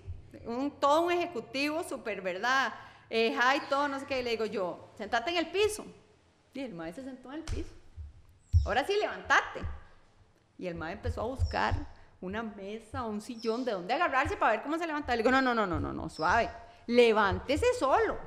[0.46, 2.74] Un, todo un ejecutivo súper, ¿verdad?
[3.10, 4.22] Eh, high, todo, no sé qué.
[4.22, 5.86] Y le digo yo, sentate en el piso.
[6.54, 7.74] Y el maestro se sentó en el piso.
[8.66, 9.60] Ahora sí, levantate.
[10.58, 11.76] Y el maestro empezó a buscar
[12.22, 15.16] una mesa, un sillón, de dónde agarrarse para ver cómo se levantaba.
[15.16, 16.50] Le digo, no, no, no, no, no, no, suave.
[16.88, 18.18] Levántese solo.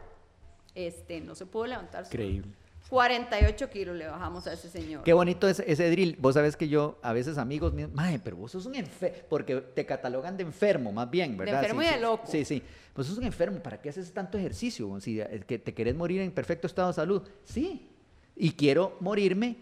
[0.74, 2.22] Este, no se pudo levantar solo.
[2.22, 2.60] Increíble.
[2.88, 5.04] 48 kilos le bajamos a ese señor.
[5.04, 6.16] Qué bonito es ese drill.
[6.18, 9.56] Vos sabés que yo, a veces amigos míos, mae, pero vos sos un enfermo, porque
[9.60, 11.62] te catalogan de enfermo, más bien, ¿verdad?
[11.62, 12.26] enfermo Sí, y de sí, loco.
[12.26, 12.62] Sí, sí.
[12.96, 15.00] Vos sos un enfermo, ¿para qué haces tanto ejercicio?
[15.00, 17.22] Si es que te querés morir en perfecto estado de salud.
[17.44, 17.88] Sí.
[18.34, 19.58] Y quiero morirme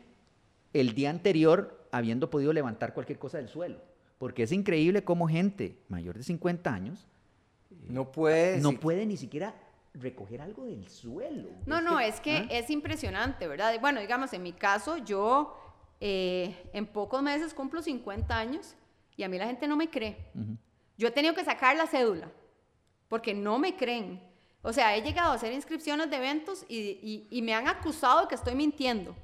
[0.73, 3.79] el día anterior habiendo podido levantar cualquier cosa del suelo.
[4.19, 7.07] Porque es increíble cómo gente mayor de 50 años
[7.89, 8.61] No puedes.
[8.63, 9.55] no puede ni siquiera
[9.95, 11.49] recoger algo del suelo.
[11.67, 12.47] No, no, es que ¿ah?
[12.51, 13.75] es impresionante, ¿verdad?
[13.81, 15.57] Bueno, digamos, en mi caso, yo
[16.01, 18.75] eh, en pocos meses cumplo 50 años
[19.17, 20.17] y a mí la gente no me cree.
[20.97, 22.31] Yo he tenido que sacar la cédula
[23.09, 24.21] porque no me creen.
[24.63, 28.23] O sea, he llegado a hacer inscripciones de eventos y, y- y me han acusado
[28.23, 29.15] de que estoy mintiendo.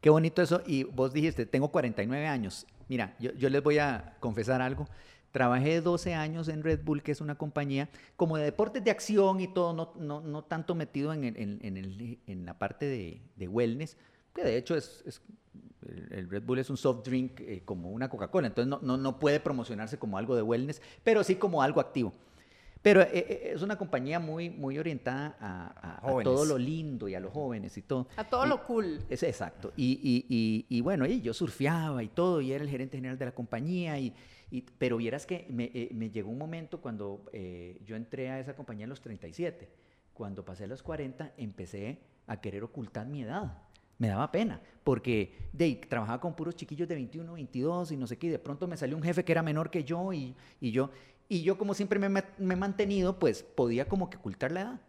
[0.00, 0.62] Qué bonito eso.
[0.66, 2.66] Y vos dijiste, tengo 49 años.
[2.88, 4.88] Mira, yo, yo les voy a confesar algo.
[5.32, 9.40] Trabajé 12 años en Red Bull, que es una compañía como de deportes de acción
[9.40, 11.60] y todo, no, no, no tanto metido en, en-
[12.26, 13.96] en la parte de, wellness,
[14.32, 15.20] que de hecho es, es-
[15.88, 18.96] el, el Red Bull es un soft drink eh, como una Coca-Cola, entonces no, no,
[18.96, 22.12] no puede promocionarse como algo de wellness, pero sí como algo activo.
[22.84, 27.08] Pero eh, eh, es una compañía muy, muy orientada a, a- a todo lo lindo
[27.08, 28.08] y a los jóvenes y todo.
[28.14, 28.98] A todo Y- lo cool.
[29.08, 29.72] es exacto.
[29.74, 33.16] Y, y, y, y bueno, y yo surfeaba y todo, y era el gerente general
[33.18, 34.12] de la compañía, y,
[34.50, 38.38] y- pero vieras que me, eh, me llegó un momento cuando eh, yo entré a
[38.38, 39.66] esa compañía a los 37.
[40.12, 43.62] Cuando pasé a los 40, empecé a querer ocultar mi edad.
[43.96, 48.18] Me daba pena, porque de, trabajaba con puros chiquillos de 21, 22 y no sé
[48.18, 50.70] qué, y de pronto me salió un jefe que era menor que yo, y, y
[50.72, 50.90] yo,
[51.38, 54.80] y yo como siempre me, me- he mantenido, pues podía como que ocultar la edad.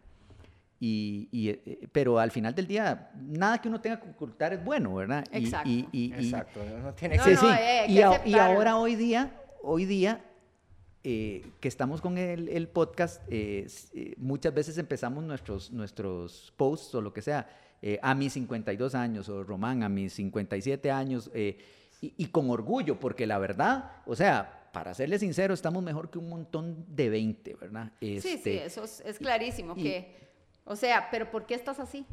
[0.78, 4.62] Y, y, eh, pero al final del día, nada que uno tenga que ocultar es
[4.62, 5.24] bueno, ¿verdad?
[5.32, 5.70] Y- Exacto.
[5.70, 6.60] Y, y- y- Exacto.
[6.82, 7.46] No tiene No, sí, que sí.
[7.46, 10.22] no, eh, hay y, que a- y ahora, hoy día, hoy día,
[11.02, 16.94] eh, que estamos con el, el podcast, eh, eh, muchas veces empezamos nuestros, nuestros posts
[16.94, 17.48] o lo que sea,
[17.80, 21.56] eh, a mis 52 años, o Román, a mis 57 años, eh,
[22.02, 26.18] y, y con orgullo, porque la verdad, o sea, para serle sincero, estamos mejor que
[26.18, 27.92] un montón de 20, ¿verdad?
[27.98, 29.72] Sí, sí, Este, eso es, es clarísimo.
[29.74, 30.14] y- que,
[30.66, 32.04] o sea, pero ¿por qué estás así?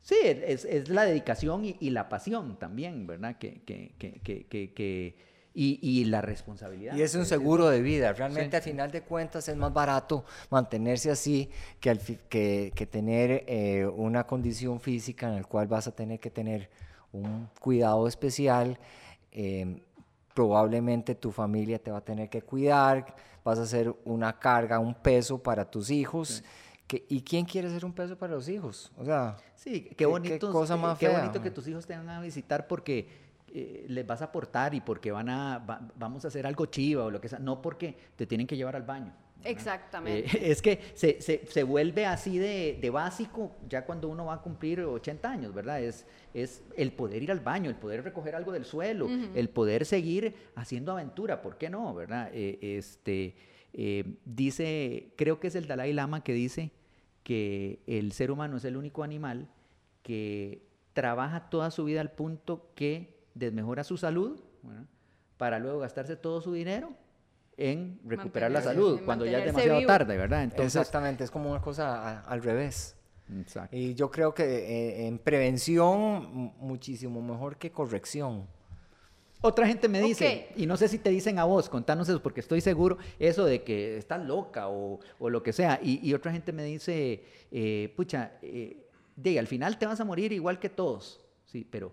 [0.00, 3.36] Sí, es, es la dedicación y, y, la pasión también, ¿verdad?
[3.36, 5.16] Que, que, que, que
[5.52, 6.96] y, y, la responsabilidad.
[6.96, 8.14] Y es un seguro de vida.
[8.14, 8.56] Realmente sí.
[8.56, 13.84] al final de cuentas es más barato mantenerse así que, al, que, que tener eh,
[13.84, 16.70] una condición física en la cual vas a tener que tener
[17.12, 18.78] un cuidado especial.
[19.32, 19.82] Eh,
[20.34, 23.14] probablemente tu familia te va a tener que cuidar,
[23.44, 26.28] vas a ser una carga, un peso para tus hijos.
[26.28, 26.42] Sí.
[26.86, 28.92] Que, ¿Y quién quiere ser un peso para los hijos?
[28.98, 31.96] O sea, sí, qué bonito, qué, cosa más qué fea, bonito que tus hijos te
[31.96, 33.08] van a visitar porque
[33.48, 37.04] eh, les vas a aportar y porque van a, va, vamos a hacer algo chiva
[37.04, 39.14] o lo que sea, no porque te tienen que llevar al baño.
[39.44, 40.36] Exactamente.
[40.36, 44.34] Eh, es que se, se, se, vuelve así de, de, básico ya cuando uno va
[44.34, 45.82] a cumplir 80 años, ¿verdad?
[45.82, 49.30] Es, es el poder ir al baño, el poder recoger algo del suelo, uh -huh.
[49.34, 52.30] el poder seguir haciendo aventura, ¿por qué no, verdad?
[52.32, 53.36] Eh, este,
[53.72, 56.70] eh, dice, creo que es el Dalai Lama que dice
[57.22, 59.48] que el ser humano es el único animal
[60.02, 64.86] que trabaja toda su vida al punto que desmejora su salud ¿verdad?
[65.36, 66.94] para luego gastarse todo su dinero
[67.56, 69.88] en recuperar la salud cuando ya es demasiado vivo.
[69.88, 70.42] tarde, ¿verdad?
[70.42, 72.96] Entonces, Exactamente, es como una cosa a, al revés.
[73.40, 73.76] Exacto.
[73.76, 78.46] Y yo creo que eh, en prevención muchísimo mejor que corrección.
[79.40, 80.62] Otra gente me dice, okay.
[80.62, 83.62] y no sé si te dicen a vos, contanos eso, porque estoy seguro eso de
[83.62, 85.78] que estás loca o, o lo que sea.
[85.82, 90.04] Y, y, otra gente me dice, eh, pucha, eh, de, al final te vas a
[90.04, 91.92] morir igual que todos, sí, pero,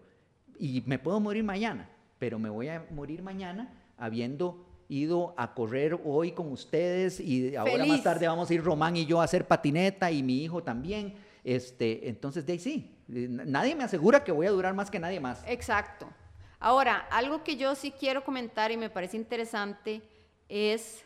[0.59, 1.89] y me puedo morir mañana,
[2.19, 7.71] pero me voy a morir mañana habiendo ido a correr hoy con ustedes y ahora
[7.71, 7.87] Feliz.
[7.87, 11.15] más tarde vamos a ir Román y yo a hacer patineta y mi hijo también.
[11.45, 15.21] Este, entonces, de ahí sí, nadie me asegura que voy a durar más que nadie
[15.21, 15.43] más.
[15.47, 16.07] Exacto.
[16.59, 20.01] Ahora, algo que yo sí quiero comentar y me parece interesante
[20.49, 21.03] es,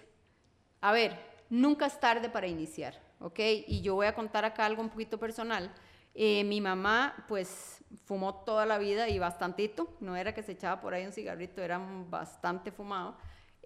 [0.82, 1.18] a ver,
[1.50, 3.40] nunca es tarde para iniciar, ¿ok?
[3.68, 5.72] Y yo voy a contar acá algo un poquito personal.
[6.16, 10.82] Eh, mi mamá, pues, fumó toda la vida y bastantito, no era que se echaba
[10.82, 11.80] por ahí un cigarrito, era
[12.10, 13.16] bastante fumado.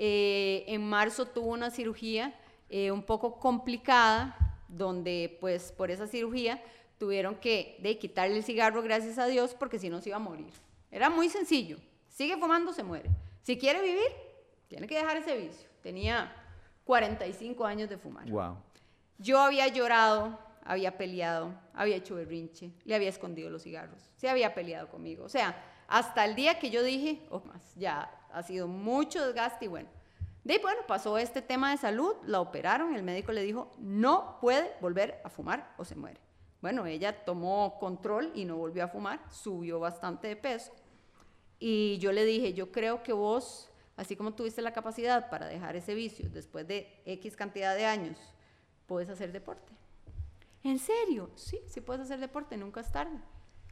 [0.01, 2.33] Eh, en marzo tuvo una cirugía
[2.69, 4.33] eh, un poco complicada,
[4.69, 6.63] donde, pues, por esa cirugía
[6.97, 10.21] tuvieron que de, quitarle el cigarro, gracias a Dios, porque si no se iba a
[10.21, 10.53] morir.
[10.89, 11.79] Era muy sencillo.
[12.07, 13.09] Sigue fumando, se muere.
[13.43, 14.09] Si quiere vivir,
[14.69, 15.67] tiene que dejar ese vicio.
[15.83, 16.33] Tenía
[16.85, 18.29] 45 años de fumar.
[18.29, 18.55] Wow.
[19.17, 24.53] Yo había llorado, había peleado, había hecho berrinche, le había escondido los cigarros, se había
[24.53, 25.25] peleado conmigo.
[25.25, 29.65] O sea, hasta el día que yo dije, oh, más, ya ha sido mucho desgaste
[29.65, 29.89] y bueno.
[30.43, 34.37] De ahí, bueno, pasó este tema de salud, la operaron, el médico le dijo, no
[34.39, 36.19] puede volver a fumar o se muere.
[36.61, 40.71] Bueno, ella tomó control y no volvió a fumar, subió bastante de peso.
[41.57, 45.75] Y yo le dije, yo creo que vos, así como tuviste la capacidad para dejar
[45.75, 48.17] ese vicio después de X cantidad de años,
[48.85, 49.73] puedes hacer deporte.
[50.63, 51.31] ¿En serio?
[51.35, 53.19] Sí, sí puedes hacer deporte, nunca es tarde.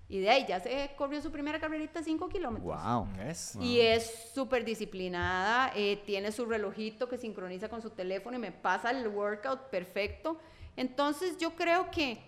[0.09, 2.81] Y de ahí ya se corrió su primera carrerita 5 kilómetros.
[2.81, 3.07] Wow.
[3.27, 3.57] Yes.
[3.59, 8.53] Y es súper disciplinada, eh, tiene su relojito que sincroniza con su teléfono y me
[8.53, 10.39] pasa el workout perfecto.
[10.77, 12.21] Entonces yo creo que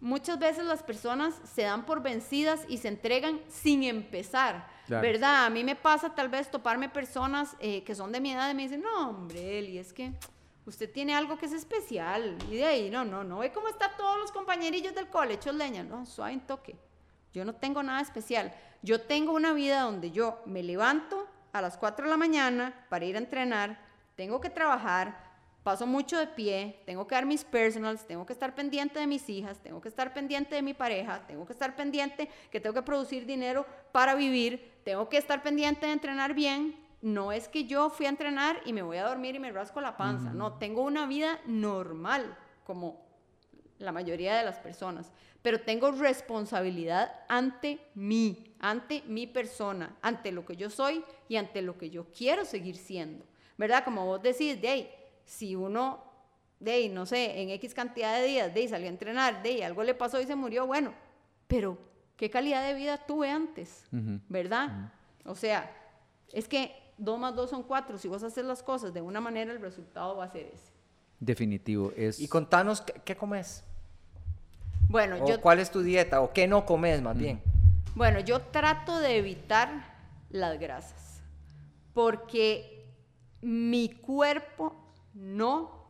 [0.00, 5.02] muchas veces las personas se dan por vencidas y se entregan sin empezar, claro.
[5.02, 5.46] ¿verdad?
[5.46, 8.54] A mí me pasa tal vez toparme personas eh, que son de mi edad y
[8.54, 10.12] me dicen, no, hombre, Eli, es que
[10.66, 12.36] usted tiene algo que es especial.
[12.50, 15.54] Y de ahí, no, no, no, ve cómo están todos los compañerillos del cole, hechos
[15.54, 16.76] leña, no, suave en toque.
[17.34, 18.54] Yo no tengo nada especial.
[18.82, 23.04] Yo tengo una vida donde yo me levanto a las 4 de la mañana para
[23.04, 23.78] ir a entrenar,
[24.14, 25.16] tengo que trabajar,
[25.64, 29.28] paso mucho de pie, tengo que dar mis personals, tengo que estar pendiente de mis
[29.28, 32.82] hijas, tengo que estar pendiente de mi pareja, tengo que estar pendiente que tengo que
[32.82, 36.76] producir dinero para vivir, tengo que estar pendiente de entrenar bien.
[37.02, 39.80] No es que yo fui a entrenar y me voy a dormir y me rasco
[39.80, 40.36] la panza, mm.
[40.36, 43.04] no, tengo una vida normal como
[43.78, 45.12] la mayoría de las personas,
[45.44, 51.60] pero tengo responsabilidad ante mí, ante mi persona, ante lo que yo soy y ante
[51.60, 53.26] lo que yo quiero seguir siendo.
[53.58, 53.84] ¿Verdad?
[53.84, 54.90] Como vos decís, de ahí,
[55.26, 56.02] si uno,
[56.60, 59.50] de ahí, no sé, en X cantidad de días, de ahí salió a entrenar, de
[59.50, 60.94] ahí algo le pasó y se murió, bueno,
[61.46, 61.76] pero
[62.16, 63.84] ¿qué calidad de vida tuve antes?
[63.92, 64.20] Uh -huh.
[64.30, 64.68] ¿Verdad?
[64.68, 65.30] Uh -huh.
[65.32, 65.70] O sea,
[66.32, 69.52] es que 2 más 2 son 4, si vos haces las cosas de una manera,
[69.52, 70.72] el resultado va a ser ese.
[71.20, 71.92] Definitivo.
[71.94, 72.18] Es...
[72.18, 73.62] Y contanos, ¿qué, qué comes?
[74.94, 75.40] Bueno, o yo...
[75.40, 76.20] ¿Cuál es tu dieta?
[76.20, 77.18] ¿O qué no comes más -huh.
[77.18, 77.42] bien?
[77.96, 79.68] Bueno, yo trato de evitar
[80.30, 81.20] las grasas,
[81.92, 82.86] porque
[83.40, 85.88] mi cuerpo no,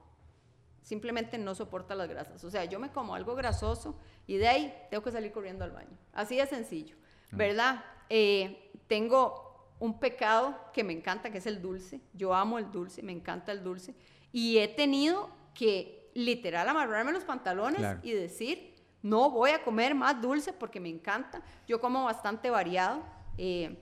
[0.80, 2.42] simplemente no soporta las grasas.
[2.44, 3.94] O sea, yo me como algo grasoso
[4.26, 5.98] y de ahí tengo que salir corriendo al baño.
[6.14, 6.96] Así de sencillo,
[7.30, 7.84] ¿verdad?
[8.09, 12.00] Eh, tengo un pecado que me encanta, que es el dulce.
[12.14, 13.94] Yo amo el dulce, me encanta el dulce.
[14.32, 18.00] Y he tenido que literal amarrarme los pantalones claro.
[18.02, 18.74] y decir,
[19.05, 21.42] No voy a comer más dulce porque me encanta.
[21.68, 23.02] Yo como bastante variado.
[23.36, 23.76] Eh,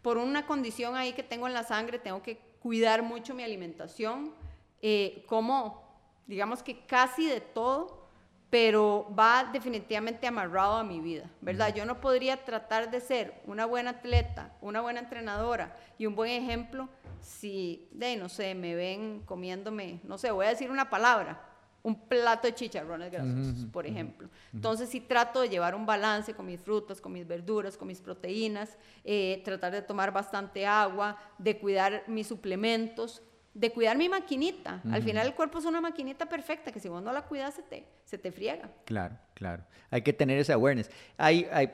[0.00, 4.32] por una condición ahí que tengo en la sangre, tengo que cuidar mucho mi alimentación.
[4.80, 5.84] Eh, como,
[6.26, 8.08] digamos que casi de todo,
[8.48, 11.74] pero va definitivamente amarrado a mi vida, ¿verdad?
[11.74, 16.30] Yo no podría tratar de ser una buena atleta, una buena entrenadora y un buen
[16.30, 16.88] ejemplo
[17.20, 21.55] si, de, no sé, me ven comiéndome, no sé, voy a decir una palabra,
[21.86, 24.28] un plato de chicharrones grasosos, por ejemplo.
[24.52, 28.00] Entonces sí trato de llevar un balance con mis frutas, con mis verduras, con mis
[28.00, 33.22] proteínas, eh, tratar de tomar bastante agua, de cuidar mis suplementos,
[33.54, 34.82] de cuidar mi maquinita.
[34.90, 37.62] Al final el cuerpo es una maquinita perfecta que si vos no la cuidas se
[37.62, 38.68] te, se te friega.
[38.84, 39.62] Claro, claro.
[39.88, 40.90] Hay que tener ese awareness.
[41.16, 41.70] Hay, hay,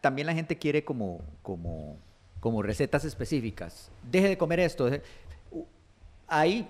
[0.00, 1.98] también la gente quiere como, como,
[2.38, 3.90] como recetas específicas.
[4.04, 4.88] Deje de comer esto.
[6.28, 6.68] Hay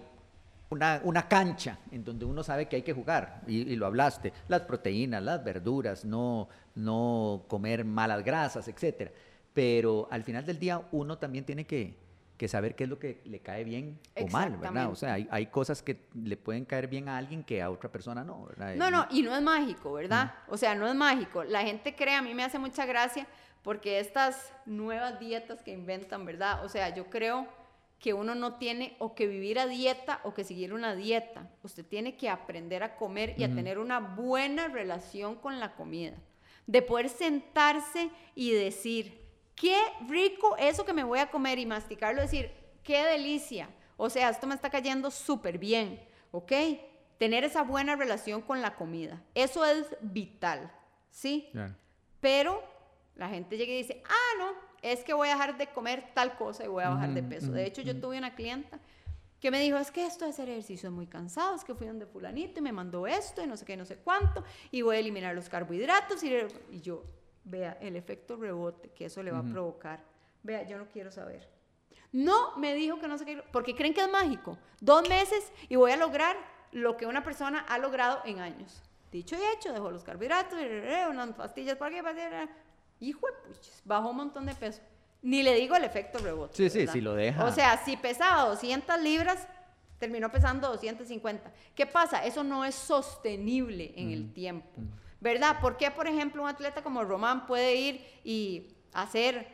[0.71, 4.63] una, una, cancha en donde uno sabe que hay que jugar, y, lo hablaste, las
[4.63, 9.11] proteínas, las verduras, no, no comer malas grasas, etc.
[9.55, 11.97] Pero al final del día uno también tiene que,
[12.37, 14.91] que saber qué es lo que le cae bien o mal, ¿verdad?
[14.91, 17.91] O sea, hay, hay, cosas que le pueden caer bien a alguien que a otra
[17.91, 18.75] persona no, ¿verdad?
[18.75, 20.35] No, no, y no es mágico, ¿verdad?
[20.49, 21.45] O sea, no es mágico.
[21.45, 23.27] La gente cree, a mí me hace mucha gracia,
[23.63, 26.65] porque estas nuevas dietas que inventan, ¿verdad?
[26.65, 27.47] O sea, yo creo
[27.99, 31.51] que uno no tiene o que vivir a dieta o que seguir una dieta.
[31.63, 36.17] Usted tiene que aprender a comer y a tener una buena relación con la comida.
[36.67, 39.79] De poder sentarse y decir, qué
[40.09, 43.69] rico eso que me voy a comer y masticarlo, decir, qué delicia.
[43.97, 46.53] O sea, esto me está cayendo súper bien, ¿ok?
[47.19, 49.23] Tener esa buena relación con la comida.
[49.35, 50.71] Eso es vital,
[51.11, 51.51] ¿sí?
[52.21, 52.63] Pero
[53.15, 56.37] la gente llega y dice, ah, no, es que voy a dejar de comer tal
[56.37, 57.53] cosa y voy a bajar de peso.
[57.53, 58.79] de hecho, yo tuve una clienta
[59.41, 61.87] que me dijo, es que esto de hacer ejercicio es muy cansado, es que fui
[61.87, 64.97] donde fulanito y me mandó esto y no sé qué, no sé cuánto, y voy
[64.97, 66.23] a eliminar los carbohidratos.
[66.25, 66.35] Y,
[66.71, 67.05] y yo,
[67.49, 70.03] Vea, el efecto rebote que eso le va a provocar.
[70.43, 71.49] Vea, yo no quiero saber.
[72.11, 74.59] No me dijo que no sé qué, porque creen que es mágico.
[74.81, 76.37] Dos meses y voy a lograr
[76.73, 78.83] lo que una persona ha logrado en años.
[79.13, 80.59] Dicho y hecho, dejó los carbohidratos,
[81.09, 82.49] unas pastillas para qué,
[83.01, 84.81] hijo de puches, bajó un montón de peso.
[85.23, 86.57] Ni le digo el efecto rebote.
[86.57, 87.45] Sí, sí, sí lo deja.
[87.45, 89.47] O sea, si pesaba 200 libras,
[89.99, 91.53] terminó pesando 250.
[91.75, 92.25] ¿Qué pasa?
[92.25, 94.69] Eso no es sostenible en el tiempo.
[95.21, 95.61] ¿verdad?
[95.61, 99.49] ¿Por qué, por ejemplo, un atleta como Román puede ir y hacer,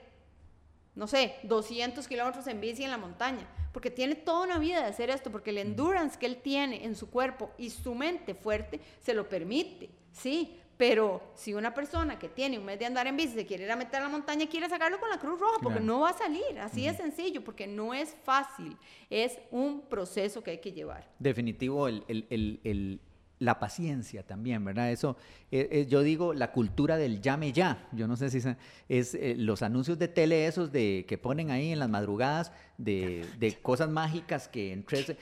[0.94, 3.46] no sé, 200 kilómetros en bici en la montaña?
[3.72, 6.94] Porque tiene toda una vida de hacer esto, porque el endurance que él tiene en
[6.94, 10.58] su cuerpo y su mente fuerte se lo permite, ¿sí?
[10.82, 13.70] Pero si una persona que tiene un mes de andar en bici se quiere ir
[13.70, 16.12] a meter a la montaña, quiere sacarlo con la Cruz Roja, porque no va a
[16.12, 16.58] salir.
[16.58, 18.76] Así de sencillo, porque no es fácil.
[19.08, 21.08] Es un proceso que hay que llevar.
[21.20, 23.00] Definitivo, el, el, el
[23.42, 24.92] la paciencia también, ¿verdad?
[24.92, 25.16] Eso,
[25.50, 27.88] eh, eh, yo digo la cultura del llame ya.
[27.90, 28.40] Yo no sé si
[28.88, 32.52] es, eh, los anuncios de tele esos de que ponen ahí en las madrugadas
[32.82, 35.14] de, de cosas mágicas que en tres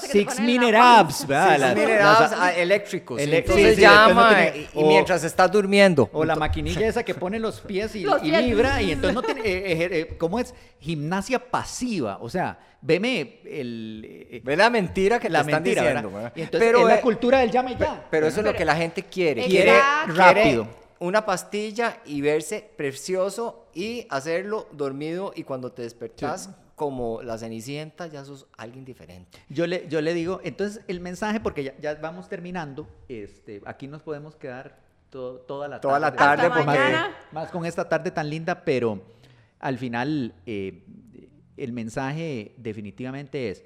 [0.00, 1.74] six minute abs, ¿verdad?
[1.74, 3.20] Six minute abs ah, eléctricos.
[3.20, 4.36] Entonces llama
[4.74, 6.08] y, mientras estás durmiendo.
[6.12, 10.38] O la maquinilla esa que pone los pies y, vibra y entonces no tiene, ¿cómo
[10.38, 10.54] es?
[10.80, 14.40] Gimnasia pasiva, o sea, veme el...
[14.44, 16.30] Ve la mentira que la te están diciendo.
[16.52, 18.06] pero es la cultura del llame ya.
[18.10, 19.44] Pero eso es lo que la gente quiere.
[19.44, 19.78] Quiere
[20.08, 20.68] rápido.
[21.00, 28.06] Una pastilla y verse precioso y hacerlo dormido y cuando te despertas como la cenicienta
[28.06, 29.38] ya sos alguien diferente.
[29.48, 33.88] Yo le, yo le digo, entonces el mensaje, porque ya, ya vamos terminando, este, aquí
[33.88, 34.78] nos podemos quedar
[35.10, 36.48] toda la toda La tarde
[37.32, 39.02] más, con esta tarde tan linda, pero
[39.58, 40.84] al final eh,
[41.56, 43.64] el mensaje definitivamente es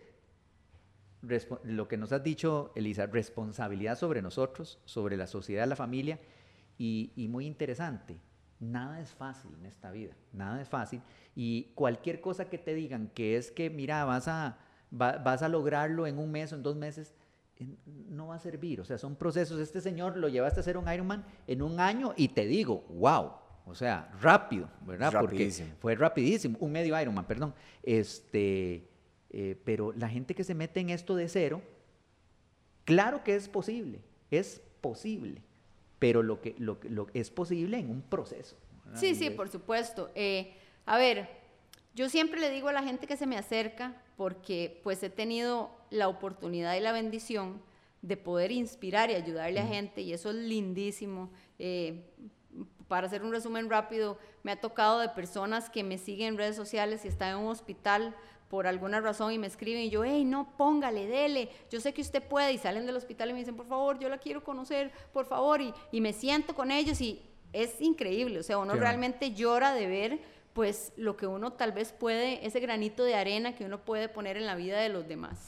[1.64, 6.18] lo que nos has dicho, Elisa, responsabilidad sobre nosotros, sobre la sociedad, la familia,
[6.78, 8.18] y, muy interesante,
[8.58, 11.00] nada es fácil en esta vida, nada es fácil,
[11.34, 14.58] y cualquier cosa que te digan que es que, mira, vas a,
[14.90, 17.14] vas a lograrlo en un mes o en dos meses,
[18.08, 20.92] no va a servir, o sea, son procesos, este señor lo llevaste a hacer un
[20.92, 23.32] Ironman en un año y te digo, wow,
[23.64, 25.12] o sea, rápido, ¿verdad?
[25.20, 27.54] Porque fue rapidísimo, un medio Ironman, perdón,
[27.84, 28.92] este
[29.32, 31.62] eh, pero la gente que se mete en esto de cero,
[32.84, 35.42] claro que es posible, es posible,
[36.02, 38.56] pero lo que, lo, lo es posible en un proceso.
[38.94, 40.10] Sí, sí, por supuesto.
[40.16, 40.52] Eh,
[40.84, 41.28] a ver,
[41.94, 45.70] yo siempre le digo a la gente que se me acerca, porque pues he tenido
[45.90, 47.62] la oportunidad y la bendición
[48.02, 51.30] de poder inspirar y ayudarle a gente, y eso es lindísimo.
[51.60, 52.02] Eh,
[52.88, 56.56] para hacer un resumen rápido, me ha tocado de personas que me siguen en redes
[56.56, 58.16] sociales y están en un hospital
[58.52, 62.02] por alguna razón y me escriben y yo, hey, no, póngale, dele, yo sé que
[62.02, 64.92] usted puede y salen del hospital y me dicen, por favor, yo la quiero conocer,
[65.10, 67.22] por favor, y, y me siento con ellos y
[67.54, 70.20] es increíble, o sea, uno realmente llora de ver
[70.52, 74.36] pues lo que uno tal vez puede, ese granito de arena que uno puede poner
[74.36, 75.46] en la vida de los demás.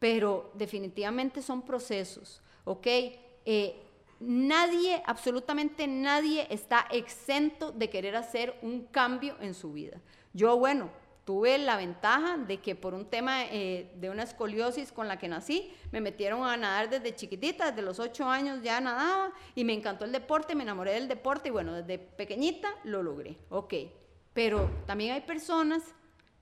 [0.00, 2.86] Pero definitivamente son procesos, ¿ok?
[3.44, 3.80] Eh,
[4.18, 10.00] nadie, absolutamente nadie está exento de querer hacer un cambio en su vida.
[10.32, 10.90] Yo, bueno,
[11.30, 15.28] tuve la ventaja de que por un tema eh, de una escoliosis con la que
[15.28, 19.72] nací, me metieron a nadar desde chiquitita, desde los ocho años ya nadaba y me
[19.72, 23.74] encantó el deporte, me enamoré del deporte y bueno, desde pequeñita lo logré, ok.
[24.32, 25.84] Pero también hay personas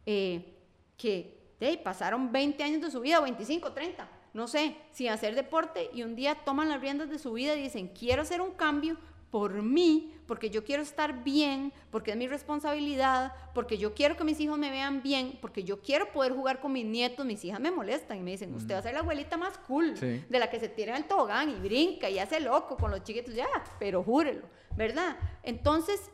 [0.06, 0.54] eh,
[0.96, 1.38] que
[1.84, 6.16] pasaron 20 años de su vida, 25, 30, no sé, sin hacer deporte y un
[6.16, 8.96] día toman las riendas de su vida y dicen, quiero hacer un cambio
[9.30, 14.24] por mí, porque yo quiero estar bien, porque es mi responsabilidad, porque yo quiero que
[14.24, 17.60] mis hijos me vean bien, porque yo quiero poder jugar con mis nietos, mis hijas
[17.60, 20.50] me molestan y me dicen, usted va a ser la abuelita más cool, de la
[20.50, 23.48] que se tira en el tobogán y brinca y hace loco con los chiquitos, ya,
[23.78, 25.16] pero júrelo, ¿verdad?
[25.42, 26.10] Entonces,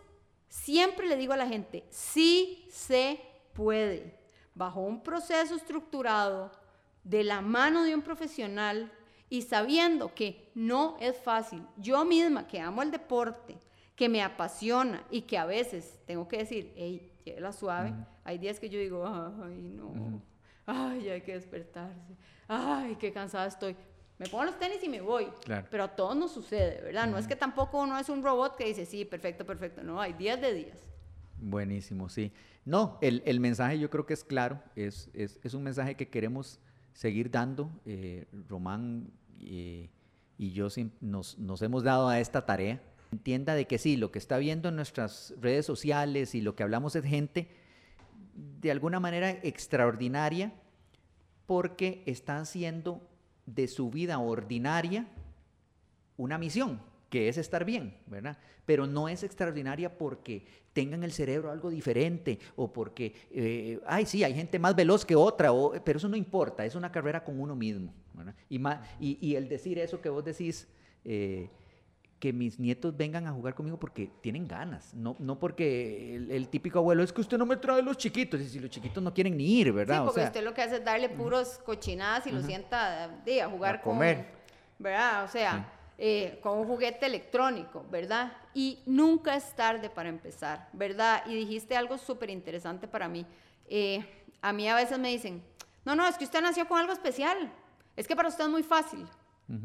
[0.48, 3.20] siempre le digo a la gente, sí se
[3.52, 4.18] puede,
[4.54, 6.50] bajo un proceso estructurado,
[7.04, 8.90] de la mano de un profesional
[9.28, 11.62] y sabiendo que no es fácil.
[11.76, 13.56] Yo misma que amo el deporte,
[13.96, 17.94] que me apasiona y que a veces tengo que decir, hey, la suave,
[18.24, 20.20] hay días que yo digo, ay, no,
[20.66, 22.16] ay, hay que despertarse,
[22.48, 23.76] ay, qué cansada estoy.
[24.18, 25.26] Me pongo los tenis y me voy.
[25.70, 27.08] Pero a todos nos sucede, ¿verdad?
[27.08, 29.82] No es que tampoco uno es un robot que dice, sí, perfecto, perfecto.
[29.82, 30.78] No, hay días de días.
[31.38, 32.32] Buenísimo, sí.
[32.64, 36.08] No, el, el mensaje yo creo que es claro, es, es, es un mensaje que
[36.08, 36.60] queremos
[36.94, 37.70] seguir dando.
[37.84, 39.10] Eh, Román
[39.42, 39.90] eh,
[40.38, 40.68] y yo
[41.00, 42.80] nos, hemos dado a esta tarea.
[43.12, 46.62] Entienda de que sí, lo que está viendo en nuestras redes sociales y lo que
[46.62, 47.48] hablamos es gente
[48.34, 50.52] de alguna manera extraordinaria
[51.46, 53.06] porque está haciendo
[53.46, 55.06] de su vida ordinaria
[56.16, 58.36] una misión que es estar bien, ¿verdad?
[58.66, 64.24] Pero no es extraordinaria porque tengan el cerebro algo diferente o porque, eh, ay, sí,
[64.24, 65.50] hay gente más veloz que otra,
[65.84, 68.34] pero eso no importa, es una carrera con uno mismo, ¿verdad?
[68.48, 68.60] Y,
[69.20, 70.68] y, el decir eso que vos decís,
[71.04, 71.48] eh,
[72.18, 76.78] que mis nietos vengan a jugar conmigo porque tienen ganas, no, no porque el, típico
[76.78, 79.36] abuelo es que usted no me trae los chiquitos, y si los chiquitos no quieren
[79.36, 79.98] ni ir, ¿verdad?
[79.98, 83.76] Sí, porque usted lo que hace es darle puros cochinadas y lo sienta a jugar
[83.76, 84.16] a comer.
[84.16, 84.26] con...
[84.80, 85.24] ¿Verdad?
[85.24, 85.70] O sea...
[85.96, 88.32] Eh, con un juguete electrónico, ¿verdad?
[88.52, 91.22] Y nunca es tarde para empezar, ¿verdad?
[91.26, 93.24] Y dijiste algo súper interesante para mí.
[93.68, 94.04] Eh,
[94.42, 95.40] a mí a veces me dicen,
[95.84, 97.52] no, no, es que usted nació con algo especial,
[97.94, 99.06] es que para usted es muy fácil.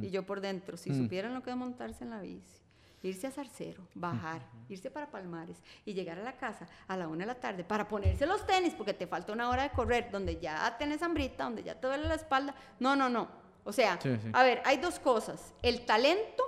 [0.02, 2.60] Y yo por dentro, si supieran lo que es montarse en la bici,
[3.02, 7.20] irse a Zarcero, bajar, irse para Palmares y llegar a la casa a la una
[7.22, 10.38] de la tarde para ponerse los tenis porque te falta una hora de correr, donde
[10.38, 12.54] ya tenés hambrita, donde ya te duele la espalda.
[12.80, 13.30] No, no, no.
[13.64, 14.00] O sea,
[14.34, 15.54] a ver, hay dos cosas.
[15.62, 16.44] El talento,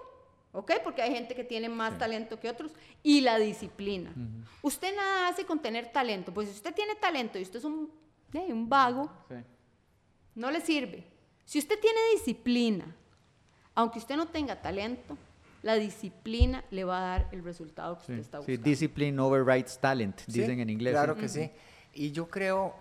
[0.51, 0.71] ¿ok?
[0.83, 2.71] Porque hay gente que tiene más talento que otros,
[3.03, 4.13] y la disciplina.
[4.61, 6.33] Usted nada hace con tener talento.
[6.33, 7.91] Pues si usted tiene talento y usted es un,
[8.33, 9.11] un vago,
[10.35, 11.03] no le sirve.
[11.45, 12.95] Si usted tiene disciplina,
[13.75, 15.17] aunque usted no tenga talento,
[15.63, 18.63] la disciplina le va a dar el resultado que usted está buscando.
[18.63, 20.93] Sí, discipline overrides talent, dicen en inglés.
[20.93, 21.51] Claro que sí.
[21.93, 22.73] Y yo creo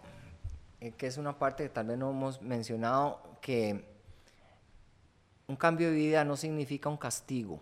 [0.80, 3.89] eh, que es una parte que tal vez no hemos mencionado, que
[5.50, 7.58] un cambio de vida no significa un castigo,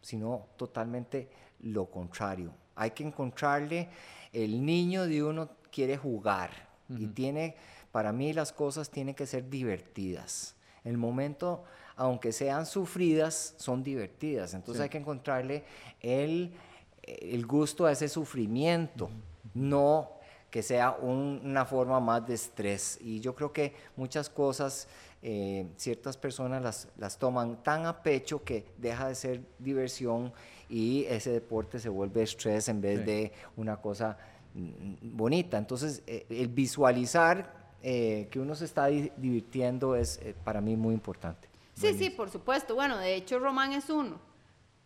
[0.00, 1.28] sino totalmente
[1.62, 2.52] lo contrario.
[2.76, 3.88] Hay que encontrarle,
[4.32, 6.50] el niño de uno quiere jugar
[6.88, 7.56] y tiene,
[7.90, 10.54] para mí las cosas tienen que ser divertidas.
[10.84, 11.64] El momento,
[11.96, 14.54] aunque sean sufridas, son divertidas.
[14.54, 15.64] Entonces hay que encontrarle
[16.00, 16.54] el,
[17.02, 19.10] el, gusto a ese sufrimiento,
[19.54, 20.12] no
[20.52, 22.96] que sea una forma más de estrés.
[23.00, 24.86] Y yo creo que muchas cosas
[25.26, 30.34] eh, ciertas personas las, las toman tan a pecho que deja de ser diversión
[30.68, 34.18] y ese deporte se vuelve estrés en vez de una cosa
[34.52, 35.56] mm, bonita.
[35.56, 41.48] Entonces, eh, el visualizar eh, que uno se está divirtiendo es para mí muy importante.
[41.72, 42.74] Sí, sí, por supuesto.
[42.74, 44.20] Bueno, de hecho, Román es uno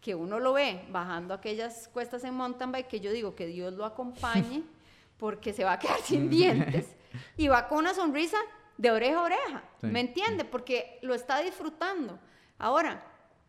[0.01, 3.73] que uno lo ve bajando aquellas cuestas en mountain bike que yo digo que Dios
[3.73, 4.63] lo acompañe
[5.19, 6.87] porque se va a quedar sin dientes
[7.37, 8.39] y va con una sonrisa
[8.79, 10.45] de oreja a oreja, ¿me entiende?
[10.45, 12.19] Porque lo está disfrutando.
[12.59, 13.05] Ahora,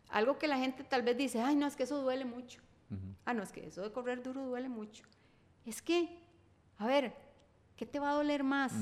[0.10, 2.62] algo que la gente tal vez dice, ay, no, es que eso duele mucho.
[3.24, 5.04] Ah, no, es que eso de correr duro duele mucho.
[5.66, 6.20] Es que,
[6.80, 7.16] a ver,
[7.78, 8.74] ¿qué te va a doler más?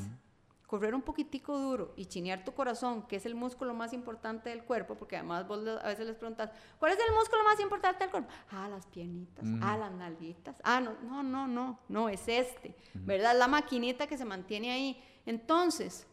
[0.66, 4.64] Correr un poquitico duro y chinear tu corazón, que es el músculo más importante del
[4.64, 8.12] cuerpo, porque además vos a veces les preguntas, ¿cuál es el músculo más importante del
[8.12, 8.30] cuerpo?
[8.52, 10.56] Ah, las piernitas, ah, las nalguitas.
[10.64, 13.38] Ah, no, no, no, no, no, es este, ¿verdad?
[13.38, 16.08] La maquinita que se mantiene ahí Entonces,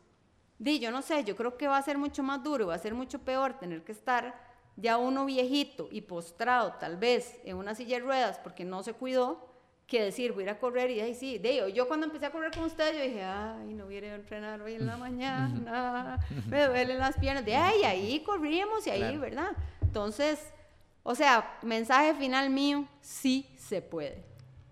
[0.58, 2.78] di, yo no sé, yo creo que va a ser mucho más duro, va a
[2.78, 4.34] ser mucho peor tener que estar
[4.76, 8.92] ya uno viejito y postrado tal vez en una silla de ruedas porque no se
[8.92, 9.52] cuidó,
[9.86, 12.32] que decir, voy a ir a correr y ahí sí, de yo cuando empecé a
[12.32, 14.96] correr con ustedes, yo dije, ay, no voy a ir a entrenar hoy en la
[14.96, 19.52] mañana, me duelen las piernas, de ahí, ahí corríamos y ahí, ¿verdad?
[19.82, 20.40] Entonces,
[21.02, 24.24] o sea, mensaje final mío, sí se puede.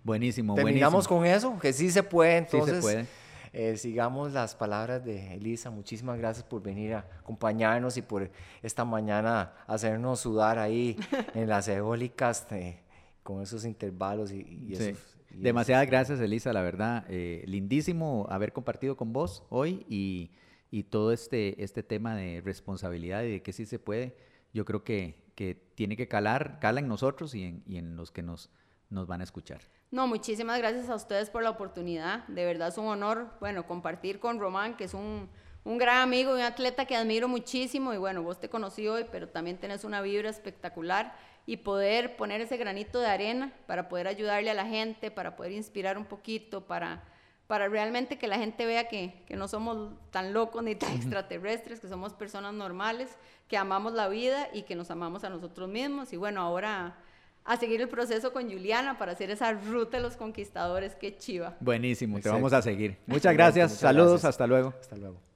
[0.02, 2.76] Buenísimo, Terminamos con eso, que sí se puede, entonces.
[2.76, 3.06] Sí se puede.
[3.52, 5.70] Eh, sigamos las palabras de Elisa.
[5.70, 8.30] Muchísimas gracias por venir a acompañarnos y por
[8.62, 10.96] esta mañana hacernos sudar ahí
[11.34, 12.80] en las eólicas eh,
[13.22, 14.94] con esos intervalos y, sí.
[15.34, 17.04] Demasiadas gracias, Elisa, la verdad.
[17.08, 20.30] Eh, lindísimo haber compartido con vos hoy y,
[20.70, 24.16] y, todo este, este tema de responsabilidad y de que sí se puede.
[24.52, 28.10] Yo creo que, que tiene que calar, cala en nosotros y en, y en los
[28.10, 28.50] que nos,
[28.90, 29.60] nos van a escuchar.
[29.92, 32.26] No, muchísimas gracias a ustedes por la oportunidad.
[32.26, 35.28] De verdad es un honor, bueno, compartir con Román, que es un,
[35.64, 37.92] un gran amigo y un atleta que admiro muchísimo.
[37.92, 41.14] Y bueno, vos te conocí hoy, pero también tenés una vibra espectacular.
[41.44, 45.52] Y poder poner ese granito de arena para poder ayudarle a la gente, para poder
[45.52, 47.04] inspirar un poquito, para,
[47.46, 51.80] para realmente que la gente vea que, que no somos tan locos ni tan extraterrestres,
[51.80, 56.14] que somos personas normales, que amamos la vida y que nos amamos a nosotros mismos.
[56.14, 56.96] Y bueno, ahora
[57.44, 60.94] a seguir el proceso con Juliana para hacer esa ruta de los conquistadores.
[60.94, 61.56] Qué chiva.
[61.60, 62.96] Buenísimo, te vamos a seguir.
[63.06, 64.74] Muchas gracias, saludos, hasta luego.
[64.80, 65.31] Hasta luego.